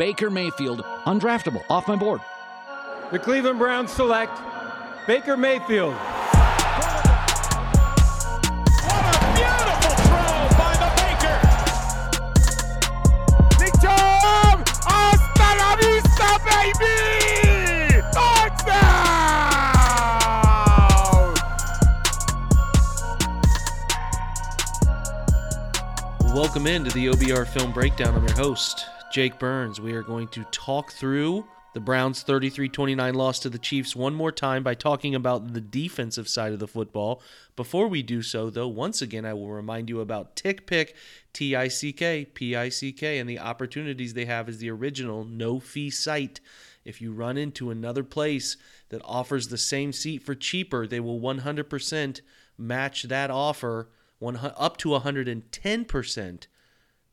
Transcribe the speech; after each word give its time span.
Baker 0.00 0.30
Mayfield, 0.30 0.80
undraftable, 1.04 1.62
off 1.68 1.86
my 1.86 1.94
board. 1.94 2.22
The 3.12 3.18
Cleveland 3.18 3.58
Browns 3.58 3.92
select 3.92 4.32
Baker 5.06 5.36
Mayfield. 5.36 5.92
What 5.92 6.14
a 9.04 9.18
beautiful 9.36 9.94
throw 10.06 10.48
by 10.56 10.72
the 10.80 10.88
Baker! 10.96 11.36
Big 13.58 13.74
Jam! 13.82 14.64
Welcome 26.34 26.66
into 26.66 26.90
the 26.92 27.08
OBR 27.08 27.46
Film 27.46 27.70
Breakdown. 27.72 28.14
I'm 28.14 28.26
your 28.26 28.36
host, 28.38 28.86
Jake 29.10 29.40
Burns. 29.40 29.80
We 29.80 29.92
are 29.94 30.04
going 30.04 30.28
to 30.28 30.44
talk 30.52 30.92
through 30.92 31.44
the 31.74 31.80
Browns' 31.80 32.22
33 32.22 32.68
29 32.68 33.14
loss 33.14 33.40
to 33.40 33.50
the 33.50 33.58
Chiefs 33.58 33.96
one 33.96 34.14
more 34.14 34.30
time 34.30 34.62
by 34.62 34.74
talking 34.74 35.16
about 35.16 35.52
the 35.52 35.60
defensive 35.60 36.28
side 36.28 36.52
of 36.52 36.60
the 36.60 36.68
football. 36.68 37.20
Before 37.56 37.88
we 37.88 38.04
do 38.04 38.22
so, 38.22 38.50
though, 38.50 38.68
once 38.68 39.02
again, 39.02 39.24
I 39.24 39.34
will 39.34 39.50
remind 39.50 39.88
you 39.88 40.00
about 40.00 40.36
Tick 40.36 40.64
TickPick, 40.64 40.92
T 41.32 41.56
I 41.56 41.66
C 41.66 41.92
K, 41.92 42.24
P 42.24 42.54
I 42.54 42.68
C 42.68 42.92
K, 42.92 43.18
and 43.18 43.28
the 43.28 43.40
opportunities 43.40 44.14
they 44.14 44.26
have 44.26 44.48
as 44.48 44.58
the 44.58 44.70
original 44.70 45.24
no 45.24 45.58
fee 45.58 45.90
site. 45.90 46.38
If 46.84 47.00
you 47.00 47.12
run 47.12 47.36
into 47.36 47.70
another 47.70 48.04
place 48.04 48.56
that 48.90 49.02
offers 49.04 49.48
the 49.48 49.58
same 49.58 49.92
seat 49.92 50.22
for 50.22 50.36
cheaper, 50.36 50.86
they 50.86 51.00
will 51.00 51.20
100% 51.20 52.20
match 52.56 53.02
that 53.04 53.30
offer 53.30 53.88
one, 54.20 54.38
up 54.56 54.76
to 54.78 54.90
110%. 54.90 56.46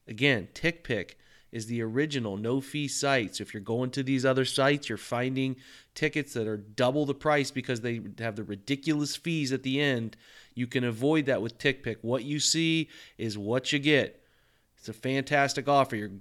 Again, 0.08 0.48
TickPick 0.54 1.14
is 1.52 1.68
the 1.68 1.82
original 1.82 2.38
no 2.38 2.62
fee 2.62 2.88
site. 2.88 3.36
So 3.36 3.42
If 3.42 3.54
you're 3.54 3.62
going 3.62 3.92
to 3.92 4.04
these 4.04 4.26
other 4.26 4.46
sites, 4.46 4.90
you're 4.90 4.98
finding 4.98 5.56
tickets 5.96 6.34
that 6.34 6.48
are 6.48 6.58
double 6.58 7.06
the 7.06 7.14
price 7.14 7.52
because 7.52 7.82
they 7.82 8.02
have 8.20 8.36
the 8.36 8.44
ridiculous 8.44 9.16
fees 9.16 9.52
at 9.52 9.64
the 9.64 9.80
end. 9.80 10.18
You 10.54 10.68
can 10.68 10.84
avoid 10.84 11.26
that 11.28 11.42
with 11.42 11.58
TickPick. 11.58 11.98
What 12.02 12.24
you 12.24 12.40
see 12.40 12.90
is 13.18 13.38
what 13.38 13.72
you 13.72 13.80
get. 13.80 14.24
It's 14.78 14.90
a 14.90 14.94
fantastic 14.94 15.68
offer. 15.68 15.96
You're 15.96 16.12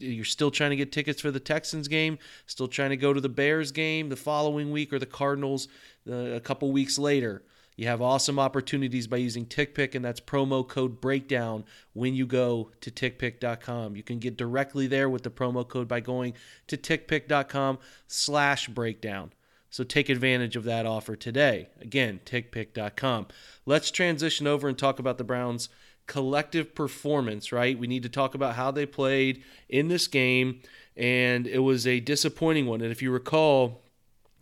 you're 0.00 0.24
still 0.24 0.50
trying 0.50 0.70
to 0.70 0.76
get 0.76 0.90
tickets 0.90 1.20
for 1.20 1.30
the 1.30 1.40
Texans 1.40 1.86
game, 1.86 2.18
still 2.46 2.68
trying 2.68 2.90
to 2.90 2.96
go 2.96 3.12
to 3.12 3.20
the 3.20 3.28
Bears 3.28 3.72
game 3.72 4.08
the 4.08 4.16
following 4.16 4.70
week 4.70 4.92
or 4.92 4.98
the 4.98 5.06
Cardinals 5.06 5.68
uh, 6.10 6.14
a 6.14 6.40
couple 6.40 6.72
weeks 6.72 6.98
later. 6.98 7.42
You 7.76 7.86
have 7.88 8.00
awesome 8.00 8.38
opportunities 8.38 9.06
by 9.06 9.18
using 9.18 9.44
TickPick, 9.44 9.94
and 9.94 10.04
that's 10.04 10.20
promo 10.20 10.66
code 10.66 11.00
breakdown 11.00 11.64
when 11.92 12.14
you 12.14 12.26
go 12.26 12.70
to 12.80 12.90
tickpick.com. 12.90 13.96
You 13.96 14.02
can 14.02 14.18
get 14.18 14.38
directly 14.38 14.86
there 14.86 15.10
with 15.10 15.22
the 15.22 15.30
promo 15.30 15.66
code 15.68 15.86
by 15.86 16.00
going 16.00 16.32
to 16.68 16.78
tickpick.com 16.78 17.78
slash 18.06 18.68
breakdown. 18.68 19.32
So 19.68 19.84
take 19.84 20.08
advantage 20.08 20.56
of 20.56 20.64
that 20.64 20.86
offer 20.86 21.16
today. 21.16 21.68
Again, 21.78 22.20
tickpick.com. 22.24 23.26
Let's 23.66 23.90
transition 23.90 24.46
over 24.46 24.68
and 24.68 24.78
talk 24.78 24.98
about 24.98 25.18
the 25.18 25.24
Browns' 25.24 25.68
collective 26.06 26.74
performance, 26.74 27.52
right? 27.52 27.78
We 27.78 27.86
need 27.86 28.04
to 28.04 28.08
talk 28.08 28.34
about 28.34 28.54
how 28.54 28.70
they 28.70 28.86
played 28.86 29.42
in 29.68 29.88
this 29.88 30.06
game, 30.06 30.62
and 30.96 31.46
it 31.46 31.58
was 31.58 31.86
a 31.86 32.00
disappointing 32.00 32.64
one. 32.64 32.80
And 32.80 32.90
if 32.90 33.02
you 33.02 33.10
recall, 33.10 33.82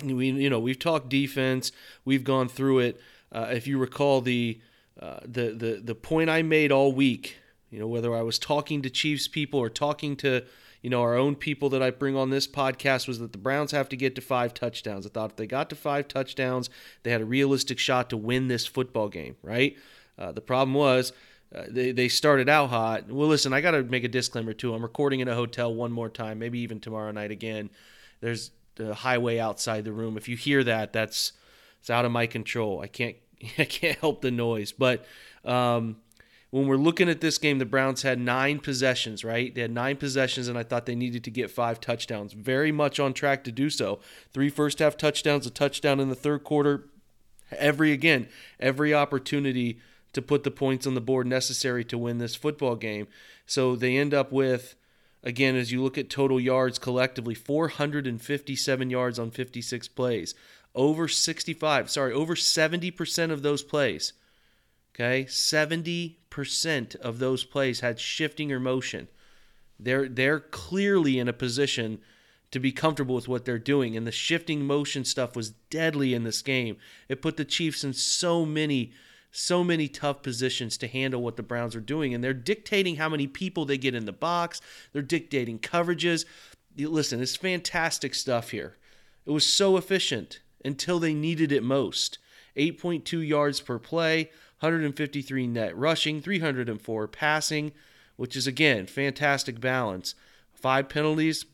we 0.05 0.31
you 0.31 0.51
know 0.51 0.61
we've 0.61 0.79
talked 0.79 1.09
defense, 1.09 1.73
we've 2.05 2.23
gone 2.25 2.49
through 2.49 2.81
it. 2.81 3.01
Uh, 3.33 3.51
if 3.53 3.67
you 3.67 3.79
recall 3.79 4.21
the, 4.21 4.61
uh, 5.01 5.21
the 5.25 5.51
the 5.53 5.81
the 5.83 5.95
point 5.95 6.31
I 6.31 6.43
made 6.43 6.71
all 6.71 6.93
week, 6.93 7.37
you 7.71 7.79
know 7.79 7.89
whether 7.89 8.15
I 8.15 8.23
was 8.23 8.39
talking 8.39 8.83
to 8.83 8.91
Chiefs 8.91 9.29
people 9.29 9.59
or 9.59 9.69
talking 9.69 10.17
to 10.19 10.45
you 10.83 10.91
know 10.91 11.03
our 11.03 11.17
own 11.17 11.35
people 11.35 11.69
that 11.71 11.83
I 11.83 11.91
bring 11.91 12.17
on 12.17 12.31
this 12.31 12.47
podcast 12.47 13.09
was 13.09 13.19
that 13.19 13.33
the 13.33 13.39
Browns 13.39 13.73
have 13.73 13.89
to 13.89 13.97
get 13.97 14.15
to 14.15 14.21
five 14.21 14.55
touchdowns. 14.55 15.07
I 15.07 15.11
thought 15.11 15.31
if 15.31 15.37
they 15.37 15.47
got 15.47 15.71
to 15.71 15.77
five 15.77 16.09
touchdowns, 16.09 16.71
they 17.03 17.11
had 17.11 17.21
a 17.21 17.27
realistic 17.27 17.79
shot 17.79 18.11
to 18.11 18.17
win 18.17 18.49
this 18.49 18.67
football 18.67 19.09
game. 19.09 19.37
Right. 19.43 19.77
Uh, 20.19 20.33
the 20.33 20.41
problem 20.41 20.75
was. 20.75 21.13
Uh, 21.55 21.67
they, 21.69 21.93
they 21.93 22.09
started 22.09 22.49
out 22.49 22.69
hot. 22.71 23.09
Well, 23.09 23.29
listen, 23.29 23.53
I 23.53 23.61
got 23.61 23.73
to 23.73 23.85
make 23.85 24.03
a 24.03 24.09
disclaimer 24.09 24.53
too. 24.55 24.75
I'm 24.75 24.83
recording 24.83 25.21
in 25.21 25.29
a 25.29 25.37
hotel 25.37 25.73
one 25.73 25.93
more 25.93 26.09
time, 26.09 26.41
maybe 26.41 26.59
even 26.59 26.81
tomorrow 26.81 27.13
night 27.13 27.31
again. 27.31 27.71
There's 28.21 28.51
the 28.75 28.95
highway 28.95 29.39
outside 29.39 29.85
the 29.85 29.93
room. 29.93 30.17
If 30.17 30.29
you 30.29 30.37
hear 30.37 30.65
that, 30.65 30.93
that's 30.93 31.33
it's 31.85 31.91
out 31.91 32.07
of 32.07 32.13
my 32.13 32.27
control. 32.27 32.81
I 32.81 32.87
can't 32.87 33.17
I 33.59 33.67
can't 33.67 33.99
help 33.99 34.23
the 34.23 34.31
noise. 34.31 34.73
But 34.73 35.05
um, 35.45 35.97
when 36.49 36.67
we're 36.67 36.79
looking 36.79 37.11
at 37.11 37.21
this 37.21 37.37
game, 37.37 37.59
the 37.59 37.67
Browns 37.67 38.01
had 38.01 38.19
nine 38.19 38.59
possessions, 38.59 39.23
right? 39.23 39.55
They 39.55 39.61
had 39.61 39.71
nine 39.71 39.99
possessions, 39.99 40.49
and 40.49 40.57
I 40.57 40.63
thought 40.63 40.87
they 40.87 40.95
needed 40.95 41.25
to 41.25 41.31
get 41.31 41.51
five 41.51 41.81
touchdowns. 41.81 42.33
Very 42.33 42.73
much 42.73 42.99
on 42.99 43.13
track 43.13 43.45
to 43.45 43.53
do 43.53 43.69
so. 43.69 44.01
Three 44.33 44.49
first 44.49 44.79
half 44.79 44.97
touchdowns, 44.97 45.47
a 45.47 45.51
touchdown 45.51 46.01
in 46.01 46.09
the 46.09 46.15
third 46.15 46.43
quarter. 46.43 46.89
Every, 47.51 47.93
again, 47.93 48.29
every 48.59 48.95
opportunity 48.95 49.79
to 50.15 50.23
put 50.23 50.43
the 50.43 50.51
points 50.51 50.87
on 50.87 50.95
the 50.95 51.03
board 51.03 51.27
necessary 51.27 51.85
to 51.85 51.99
win 51.99 52.17
this 52.17 52.35
football 52.35 52.77
game. 52.77 53.09
So 53.45 53.77
they 53.77 53.99
end 53.99 54.15
up 54.15 54.33
with, 54.33 54.75
again, 55.23 55.55
as 55.55 55.71
you 55.71 55.83
look 55.83 55.99
at 55.99 56.09
total 56.09 56.41
yards 56.41 56.79
collectively, 56.79 57.35
457 57.35 58.89
yards 58.89 59.19
on 59.19 59.31
56 59.31 59.89
plays 59.89 60.35
over 60.75 61.07
65, 61.09 61.91
sorry, 61.91 62.13
over 62.13 62.35
70% 62.35 63.31
of 63.31 63.43
those 63.43 63.63
plays, 63.63 64.13
okay, 64.95 65.25
70% 65.25 66.97
of 66.97 67.19
those 67.19 67.45
plays 67.45 67.81
had 67.81 68.01
shifting 68.01 68.53
or 68.53 68.61
motion. 68.61 69.09
They're 69.79 70.09
they're 70.09 70.41
clearly 70.41 71.19
in 71.19 71.29
a 71.29 71.33
position 71.33 72.01
to 72.51 72.61
be 72.61 72.71
comfortable 72.71 73.17
with 73.17 73.27
what 73.27 73.45
they're 73.45 73.59
doing 73.59 73.97
and 73.97 74.07
the 74.07 74.13
shifting 74.13 74.65
motion 74.65 75.05
stuff 75.05 75.35
was 75.35 75.51
deadly 75.71 76.15
in 76.15 76.23
this 76.23 76.43
game. 76.43 76.77
It 77.09 77.21
put 77.21 77.37
the 77.37 77.45
Chiefs 77.45 77.83
in 77.83 77.93
so 77.93 78.47
many 78.47 78.93
so 79.33 79.65
many 79.65 79.89
tough 79.89 80.23
positions 80.23 80.77
to 80.79 80.87
handle 80.87 81.21
what 81.21 81.37
the 81.37 81.43
Browns 81.43 81.75
are 81.75 81.81
doing 81.81 82.15
and 82.15 82.23
they're 82.23 82.33
dictating 82.33 82.95
how 82.97 83.09
many 83.09 83.27
people 83.27 83.65
they 83.65 83.77
get 83.77 83.97
in 83.97 84.05
the 84.05 84.13
box. 84.13 84.61
They're 84.93 85.03
dictating 85.03 85.59
coverages. 85.59 86.25
Listen, 86.77 87.21
it's 87.21 87.35
fantastic 87.35 88.15
stuff 88.15 88.51
here. 88.51 88.77
It 89.27 89.33
was 89.33 89.45
so 89.45 89.77
efficient 89.77 90.39
until 90.65 90.99
they 90.99 91.15
needed 91.15 91.53
it 91.53 91.63
most. 91.63 92.19
8.2 92.57 93.27
yards 93.27 93.61
per 93.61 93.79
play, 93.79 94.31
153 94.61 95.47
net 95.47 95.77
rushing, 95.77 96.21
304 96.21 97.09
passing, 97.09 97.73
which 98.17 98.37
is 98.37 98.47
again 98.47 98.87
fantastic 98.87 99.61
balance. 99.61 100.15
Five 100.53 100.89
penalties, 100.89 101.45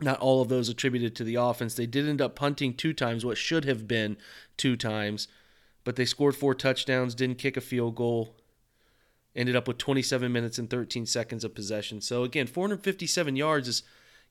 not 0.00 0.18
all 0.20 0.42
of 0.42 0.48
those 0.48 0.68
attributed 0.68 1.14
to 1.16 1.24
the 1.24 1.36
offense. 1.36 1.74
They 1.74 1.86
did 1.86 2.08
end 2.08 2.20
up 2.20 2.34
punting 2.34 2.74
two 2.74 2.92
times, 2.92 3.24
what 3.24 3.38
should 3.38 3.64
have 3.64 3.86
been 3.86 4.16
two 4.56 4.76
times, 4.76 5.28
but 5.84 5.96
they 5.96 6.04
scored 6.04 6.34
four 6.34 6.54
touchdowns, 6.54 7.14
didn't 7.14 7.38
kick 7.38 7.56
a 7.56 7.60
field 7.60 7.94
goal, 7.94 8.36
ended 9.36 9.56
up 9.56 9.68
with 9.68 9.78
27 9.78 10.32
minutes 10.32 10.58
and 10.58 10.68
13 10.68 11.06
seconds 11.06 11.44
of 11.44 11.54
possession. 11.54 12.00
So 12.00 12.24
again, 12.24 12.46
457 12.46 13.36
yards 13.36 13.68
is 13.68 13.82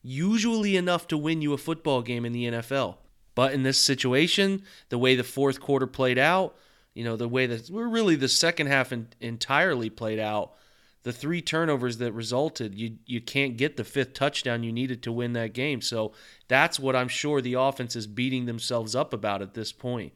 usually 0.02 0.76
enough 0.76 1.06
to 1.08 1.16
win 1.16 1.42
you 1.42 1.52
a 1.52 1.58
football 1.58 2.02
game 2.02 2.24
in 2.24 2.32
the 2.32 2.44
NFL. 2.44 2.96
But 3.34 3.52
in 3.52 3.62
this 3.62 3.78
situation, 3.78 4.62
the 4.88 4.98
way 4.98 5.14
the 5.14 5.24
fourth 5.24 5.60
quarter 5.60 5.86
played 5.86 6.18
out, 6.18 6.56
you 6.94 7.04
know, 7.04 7.16
the 7.16 7.28
way 7.28 7.46
that 7.46 7.70
we're 7.70 7.88
really 7.88 8.16
the 8.16 8.28
second 8.28 8.66
half 8.66 8.92
in, 8.92 9.08
entirely 9.20 9.88
played 9.88 10.18
out, 10.18 10.52
the 11.02 11.12
three 11.12 11.40
turnovers 11.40 11.98
that 11.98 12.12
resulted, 12.12 12.74
you 12.74 12.98
you 13.06 13.20
can't 13.20 13.56
get 13.56 13.76
the 13.76 13.84
fifth 13.84 14.14
touchdown 14.14 14.62
you 14.62 14.72
needed 14.72 15.02
to 15.02 15.12
win 15.12 15.32
that 15.32 15.52
game. 15.52 15.80
So 15.80 16.12
that's 16.48 16.78
what 16.78 16.94
I'm 16.94 17.08
sure 17.08 17.40
the 17.40 17.54
offense 17.54 17.96
is 17.96 18.06
beating 18.06 18.46
themselves 18.46 18.94
up 18.94 19.12
about 19.12 19.42
at 19.42 19.54
this 19.54 19.72
point. 19.72 20.12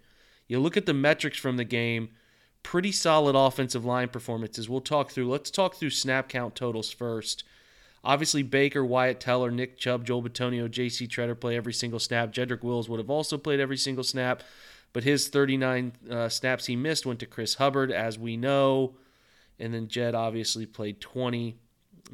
You 0.47 0.61
look 0.61 0.77
at 0.77 0.87
the 0.87 0.95
metrics 0.95 1.39
from 1.39 1.57
the 1.57 1.65
game, 1.65 2.11
pretty 2.63 2.93
solid 2.93 3.35
offensive 3.35 3.85
line 3.85 4.09
performances. 4.09 4.69
We'll 4.69 4.81
talk 4.81 5.11
through. 5.11 5.29
Let's 5.29 5.51
talk 5.51 5.75
through 5.75 5.91
snap 5.91 6.29
count 6.29 6.55
totals 6.55 6.93
first. 6.93 7.43
Obviously, 8.07 8.45
Baker, 8.45 8.85
Wyatt 8.85 9.19
Teller, 9.19 9.51
Nick 9.51 9.77
Chubb, 9.79 10.05
Joel 10.05 10.23
Bitonio, 10.23 10.71
J.C. 10.71 11.09
Tretter 11.09 11.39
play 11.39 11.57
every 11.57 11.73
single 11.73 11.99
snap. 11.99 12.33
Jedrick 12.33 12.63
Wills 12.63 12.89
would 12.89 13.01
have 13.01 13.11
also 13.11 13.37
played 13.37 13.59
every 13.59 13.77
single 13.77 14.05
snap, 14.05 14.45
but 14.93 15.03
his 15.03 15.27
39 15.27 15.93
uh, 16.09 16.29
snaps 16.29 16.67
he 16.67 16.77
missed 16.77 17.05
went 17.05 17.19
to 17.19 17.27
Chris 17.27 17.55
Hubbard, 17.55 17.91
as 17.91 18.17
we 18.17 18.37
know. 18.37 18.95
And 19.59 19.75
then 19.75 19.89
Jed 19.89 20.15
obviously 20.15 20.67
played 20.67 21.01
20. 21.01 21.57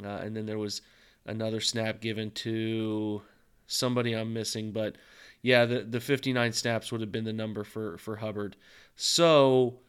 Uh, 0.02 0.06
and 0.06 0.34
then 0.34 0.46
there 0.46 0.58
was 0.58 0.80
another 1.26 1.60
snap 1.60 2.00
given 2.00 2.30
to 2.30 3.20
somebody 3.66 4.14
I'm 4.14 4.32
missing, 4.32 4.72
but 4.72 4.96
yeah, 5.42 5.66
the, 5.66 5.80
the 5.80 6.00
59 6.00 6.54
snaps 6.54 6.90
would 6.90 7.02
have 7.02 7.12
been 7.12 7.24
the 7.24 7.34
number 7.34 7.64
for, 7.64 7.98
for 7.98 8.16
Hubbard. 8.16 8.56
So 8.96 9.80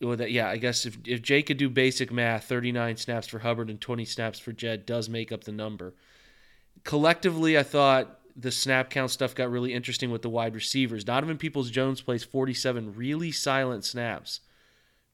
well, 0.00 0.16
that, 0.16 0.30
yeah, 0.30 0.48
I 0.48 0.56
guess 0.58 0.84
if, 0.84 0.98
if 1.06 1.22
Jay 1.22 1.42
could 1.42 1.56
do 1.56 1.68
basic 1.70 2.12
math, 2.12 2.44
39 2.44 2.96
snaps 2.96 3.26
for 3.26 3.38
Hubbard 3.38 3.70
and 3.70 3.80
20 3.80 4.04
snaps 4.04 4.38
for 4.38 4.52
Jed 4.52 4.86
does 4.86 5.08
make 5.08 5.32
up 5.32 5.44
the 5.44 5.52
number. 5.52 5.94
Collectively, 6.84 7.56
I 7.56 7.62
thought 7.62 8.20
the 8.36 8.52
snap 8.52 8.90
count 8.90 9.10
stuff 9.10 9.34
got 9.34 9.50
really 9.50 9.72
interesting 9.72 10.10
with 10.10 10.22
the 10.22 10.28
wide 10.28 10.54
receivers. 10.54 11.04
Donovan 11.04 11.38
Peoples 11.38 11.70
Jones 11.70 12.02
plays 12.02 12.24
47 12.24 12.94
really 12.94 13.32
silent 13.32 13.84
snaps, 13.84 14.40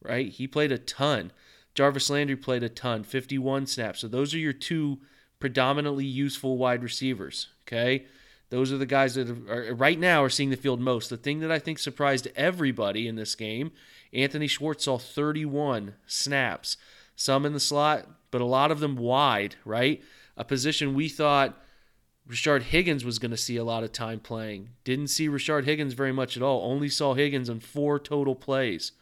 right? 0.02 0.28
He 0.28 0.48
played 0.48 0.72
a 0.72 0.78
ton. 0.78 1.30
Jarvis 1.74 2.10
Landry 2.10 2.36
played 2.36 2.64
a 2.64 2.68
ton, 2.68 3.04
51 3.04 3.66
snaps. 3.66 4.00
So 4.00 4.08
those 4.08 4.34
are 4.34 4.38
your 4.38 4.52
two 4.52 4.98
predominantly 5.38 6.04
useful 6.04 6.58
wide 6.58 6.82
receivers. 6.82 7.48
Okay. 7.66 8.06
Those 8.52 8.70
are 8.70 8.76
the 8.76 8.84
guys 8.84 9.14
that 9.14 9.30
are, 9.48 9.74
right 9.74 9.98
now 9.98 10.22
are 10.22 10.28
seeing 10.28 10.50
the 10.50 10.58
field 10.58 10.78
most. 10.78 11.08
The 11.08 11.16
thing 11.16 11.40
that 11.40 11.50
I 11.50 11.58
think 11.58 11.78
surprised 11.78 12.28
everybody 12.36 13.08
in 13.08 13.16
this 13.16 13.34
game, 13.34 13.72
Anthony 14.12 14.46
Schwartz 14.46 14.84
saw 14.84 14.98
31 14.98 15.94
snaps, 16.06 16.76
some 17.16 17.46
in 17.46 17.54
the 17.54 17.60
slot, 17.60 18.06
but 18.30 18.42
a 18.42 18.44
lot 18.44 18.70
of 18.70 18.78
them 18.78 18.96
wide, 18.96 19.56
right? 19.64 20.02
A 20.36 20.44
position 20.44 20.92
we 20.92 21.08
thought 21.08 21.58
Rashard 22.28 22.64
Higgins 22.64 23.06
was 23.06 23.18
going 23.18 23.30
to 23.30 23.38
see 23.38 23.56
a 23.56 23.64
lot 23.64 23.84
of 23.84 23.92
time 23.92 24.20
playing. 24.20 24.68
Didn't 24.84 25.08
see 25.08 25.30
Rashard 25.30 25.64
Higgins 25.64 25.94
very 25.94 26.12
much 26.12 26.36
at 26.36 26.42
all. 26.42 26.70
Only 26.70 26.90
saw 26.90 27.14
Higgins 27.14 27.48
in 27.48 27.60
four 27.60 27.98
total 27.98 28.34
plays. 28.34 28.92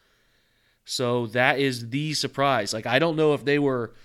So 0.85 1.27
that 1.27 1.59
is 1.59 1.89
the 1.89 2.13
surprise. 2.13 2.73
Like, 2.73 2.87
I 2.87 2.99
don't 2.99 3.17
know 3.17 3.33
if 3.33 3.43
they 3.43 3.59
were 3.59 3.95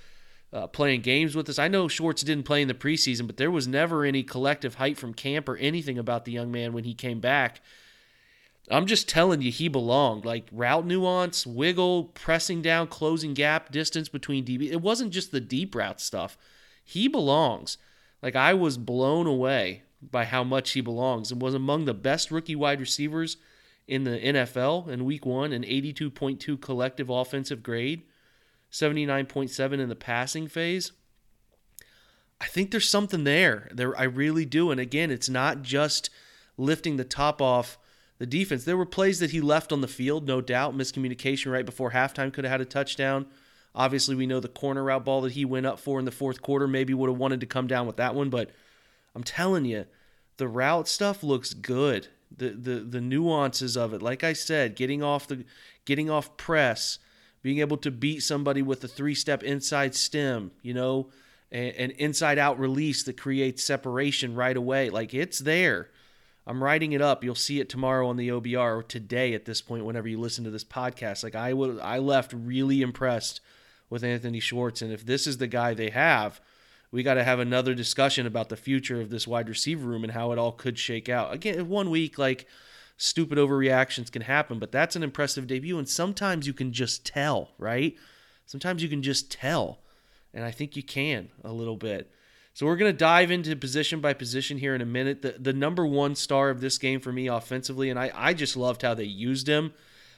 uh, 0.56 0.66
playing 0.66 1.02
games 1.02 1.36
with 1.36 1.48
us. 1.50 1.58
I 1.58 1.68
know 1.68 1.86
Schwartz 1.86 2.22
didn't 2.22 2.44
play 2.44 2.62
in 2.62 2.68
the 2.68 2.74
preseason, 2.74 3.26
but 3.26 3.36
there 3.36 3.50
was 3.50 3.68
never 3.68 4.04
any 4.04 4.22
collective 4.22 4.76
hype 4.76 4.96
from 4.96 5.12
camp 5.12 5.48
or 5.50 5.56
anything 5.58 5.98
about 5.98 6.24
the 6.24 6.32
young 6.32 6.50
man 6.50 6.72
when 6.72 6.84
he 6.84 6.94
came 6.94 7.20
back. 7.20 7.60
I'm 8.70 8.86
just 8.86 9.06
telling 9.08 9.42
you, 9.42 9.52
he 9.52 9.68
belonged. 9.68 10.24
Like 10.24 10.48
route 10.50 10.86
nuance, 10.86 11.46
wiggle, 11.46 12.04
pressing 12.04 12.62
down, 12.62 12.86
closing 12.88 13.34
gap, 13.34 13.70
distance 13.70 14.08
between 14.08 14.46
DB. 14.46 14.70
It 14.70 14.80
wasn't 14.80 15.12
just 15.12 15.30
the 15.30 15.40
deep 15.40 15.74
route 15.74 16.00
stuff. 16.00 16.38
He 16.82 17.06
belongs. 17.06 17.76
Like 18.22 18.34
I 18.34 18.54
was 18.54 18.78
blown 18.78 19.26
away 19.26 19.82
by 20.00 20.24
how 20.24 20.42
much 20.42 20.70
he 20.72 20.80
belongs 20.80 21.30
and 21.30 21.40
was 21.40 21.54
among 21.54 21.84
the 21.84 21.94
best 21.94 22.30
rookie 22.30 22.56
wide 22.56 22.80
receivers 22.80 23.36
in 23.86 24.04
the 24.04 24.18
NFL 24.18 24.88
in 24.88 25.04
week 25.04 25.26
one, 25.26 25.52
an 25.52 25.62
82.2 25.62 26.60
collective 26.60 27.10
offensive 27.10 27.62
grade. 27.62 28.04
79.7 28.76 29.81
in 29.81 29.88
the 29.88 29.96
passing 29.96 30.49
phase. 30.49 30.93
I 32.40 32.46
think 32.46 32.70
there's 32.70 32.88
something 32.88 33.25
there. 33.25 33.70
There 33.73 33.99
I 33.99 34.05
really 34.05 34.44
do. 34.44 34.70
And 34.70 34.78
again, 34.78 35.11
it's 35.11 35.28
not 35.28 35.62
just 35.62 36.11
lifting 36.58 36.96
the 36.96 37.05
top 37.05 37.40
off 37.40 37.78
the 38.19 38.26
defense. 38.26 38.64
There 38.64 38.76
were 38.76 38.87
plays 38.87 39.19
that 39.20 39.31
he 39.31 39.40
left 39.40 39.73
on 39.73 39.81
the 39.81 39.88
field, 39.88 40.26
no 40.26 40.43
doubt. 40.43 40.76
Miscommunication 40.76 41.50
right 41.50 41.64
before 41.64 41.93
halftime 41.93 42.32
could 42.32 42.44
have 42.44 42.52
had 42.52 42.61
a 42.61 42.67
touchdown. 42.67 43.26
Obviously, 43.75 44.14
we 44.14 44.26
know 44.26 44.40
the 44.40 44.49
corner 44.49 44.84
route 44.84 45.05
ball 45.05 45.23
that 45.23 45.32
he 45.32 45.44
went 45.44 45.67
up 45.67 45.78
for 45.78 45.99
in 45.99 46.05
the 46.05 46.11
fourth 46.11 46.43
quarter 46.43 46.67
maybe 46.67 46.94
would 46.94 47.11
have 47.11 47.19
wanted 47.19 47.40
to 47.40 47.46
come 47.46 47.67
down 47.67 47.87
with 47.87 47.96
that 47.96 48.14
one, 48.14 48.31
but 48.31 48.50
I'm 49.14 49.25
telling 49.25 49.64
you, 49.64 49.87
the 50.37 50.49
route 50.49 50.88
stuff 50.88 51.23
looks 51.23 51.55
good. 51.55 52.08
The 52.34 52.50
the 52.50 52.81
the 52.81 53.00
nuances 53.00 53.76
of 53.76 53.94
it, 53.94 54.02
like 54.02 54.25
I 54.25 54.32
said, 54.32 54.76
getting 54.76 55.02
off 55.02 55.26
the 55.26 55.44
getting 55.84 56.11
off 56.11 56.37
press, 56.37 56.99
being 57.46 57.60
able 57.60 57.76
to 57.76 57.93
beat 57.93 58.25
somebody 58.25 58.60
with 58.60 58.82
a 58.82 58.88
three 58.88 59.14
step 59.14 59.44
inside 59.44 59.94
stem, 59.94 60.50
you 60.62 60.75
know, 60.75 61.08
an 61.52 61.93
inside 61.93 62.40
out 62.40 62.58
release 62.58 63.04
that 63.04 63.16
creates 63.16 63.62
separation 63.62 64.34
right 64.34 64.56
away. 64.56 64.90
Like 64.90 65.14
it's 65.14 65.38
there. 65.38 65.90
I'm 66.44 66.60
writing 66.60 66.90
it 66.90 67.00
up. 67.00 67.22
You'll 67.22 67.37
see 67.37 67.60
it 67.60 67.69
tomorrow 67.69 68.08
on 68.08 68.16
the 68.16 68.31
OBR 68.31 68.78
or 68.78 68.82
today 68.82 69.32
at 69.32 69.44
this 69.44 69.62
point, 69.62 69.84
whenever 69.84 70.08
you 70.08 70.19
listen 70.19 70.43
to 70.43 70.50
this 70.50 70.64
podcast. 70.64 71.22
Like 71.22 71.37
I 71.37 71.52
would, 71.52 71.78
I 71.78 71.98
left 71.98 72.32
really 72.32 72.82
impressed 72.82 73.40
with 73.88 74.02
Anthony 74.02 74.40
Schwartz, 74.40 74.82
and 74.82 74.92
if 74.92 75.06
this 75.06 75.28
is 75.28 75.38
the 75.38 75.46
guy 75.46 75.72
they 75.72 75.90
have, 75.90 76.40
we 76.90 77.04
got 77.04 77.14
to 77.14 77.22
have 77.22 77.38
another 77.38 77.75
discussion 77.75 78.26
about 78.26 78.49
the 78.49 78.56
future 78.56 79.00
of 79.00 79.10
this 79.10 79.28
wide 79.28 79.49
receiver 79.49 79.87
room 79.87 80.02
and 80.02 80.14
how 80.14 80.32
it 80.32 80.38
all 80.38 80.50
could 80.50 80.81
shake 80.81 81.08
out. 81.08 81.32
Again, 81.32 81.69
one 81.69 81.90
week, 81.90 82.19
like 82.19 82.49
stupid 82.96 83.38
overreactions 83.38 84.10
can 84.10 84.22
happen, 84.22 84.58
but 84.58 84.72
that's 84.72 84.96
an 84.96 85.02
impressive 85.02 85.46
debut. 85.46 85.78
And 85.78 85.88
sometimes 85.88 86.46
you 86.46 86.52
can 86.52 86.72
just 86.72 87.04
tell, 87.04 87.50
right? 87.58 87.94
Sometimes 88.46 88.82
you 88.82 88.88
can 88.88 89.02
just 89.02 89.31
tell. 89.31 89.81
And 90.32 90.44
I 90.44 90.50
think 90.50 90.76
you 90.76 90.82
can 90.82 91.28
a 91.44 91.52
little 91.52 91.76
bit. 91.76 92.10
So 92.54 92.64
we're 92.64 92.76
going 92.76 92.93
to 92.93 92.98
dive 92.98 93.31
into 93.31 93.54
position 93.54 94.00
by 94.00 94.14
position 94.14 94.56
here 94.56 94.75
in 94.75 94.81
a 94.81 94.87
minute. 94.87 95.20
The, 95.20 95.37
the 95.38 95.52
number 95.52 95.87
one 95.87 96.14
star 96.14 96.48
of 96.48 96.60
this 96.60 96.78
game 96.78 97.00
for 97.00 97.12
me 97.12 97.26
offensively, 97.26 97.90
and 97.90 97.98
I, 97.98 98.10
I 98.14 98.32
just 98.32 98.56
loved 98.56 98.81
how 98.81 98.94
they 98.94 99.04
used 99.04 99.46
him, 99.46 99.75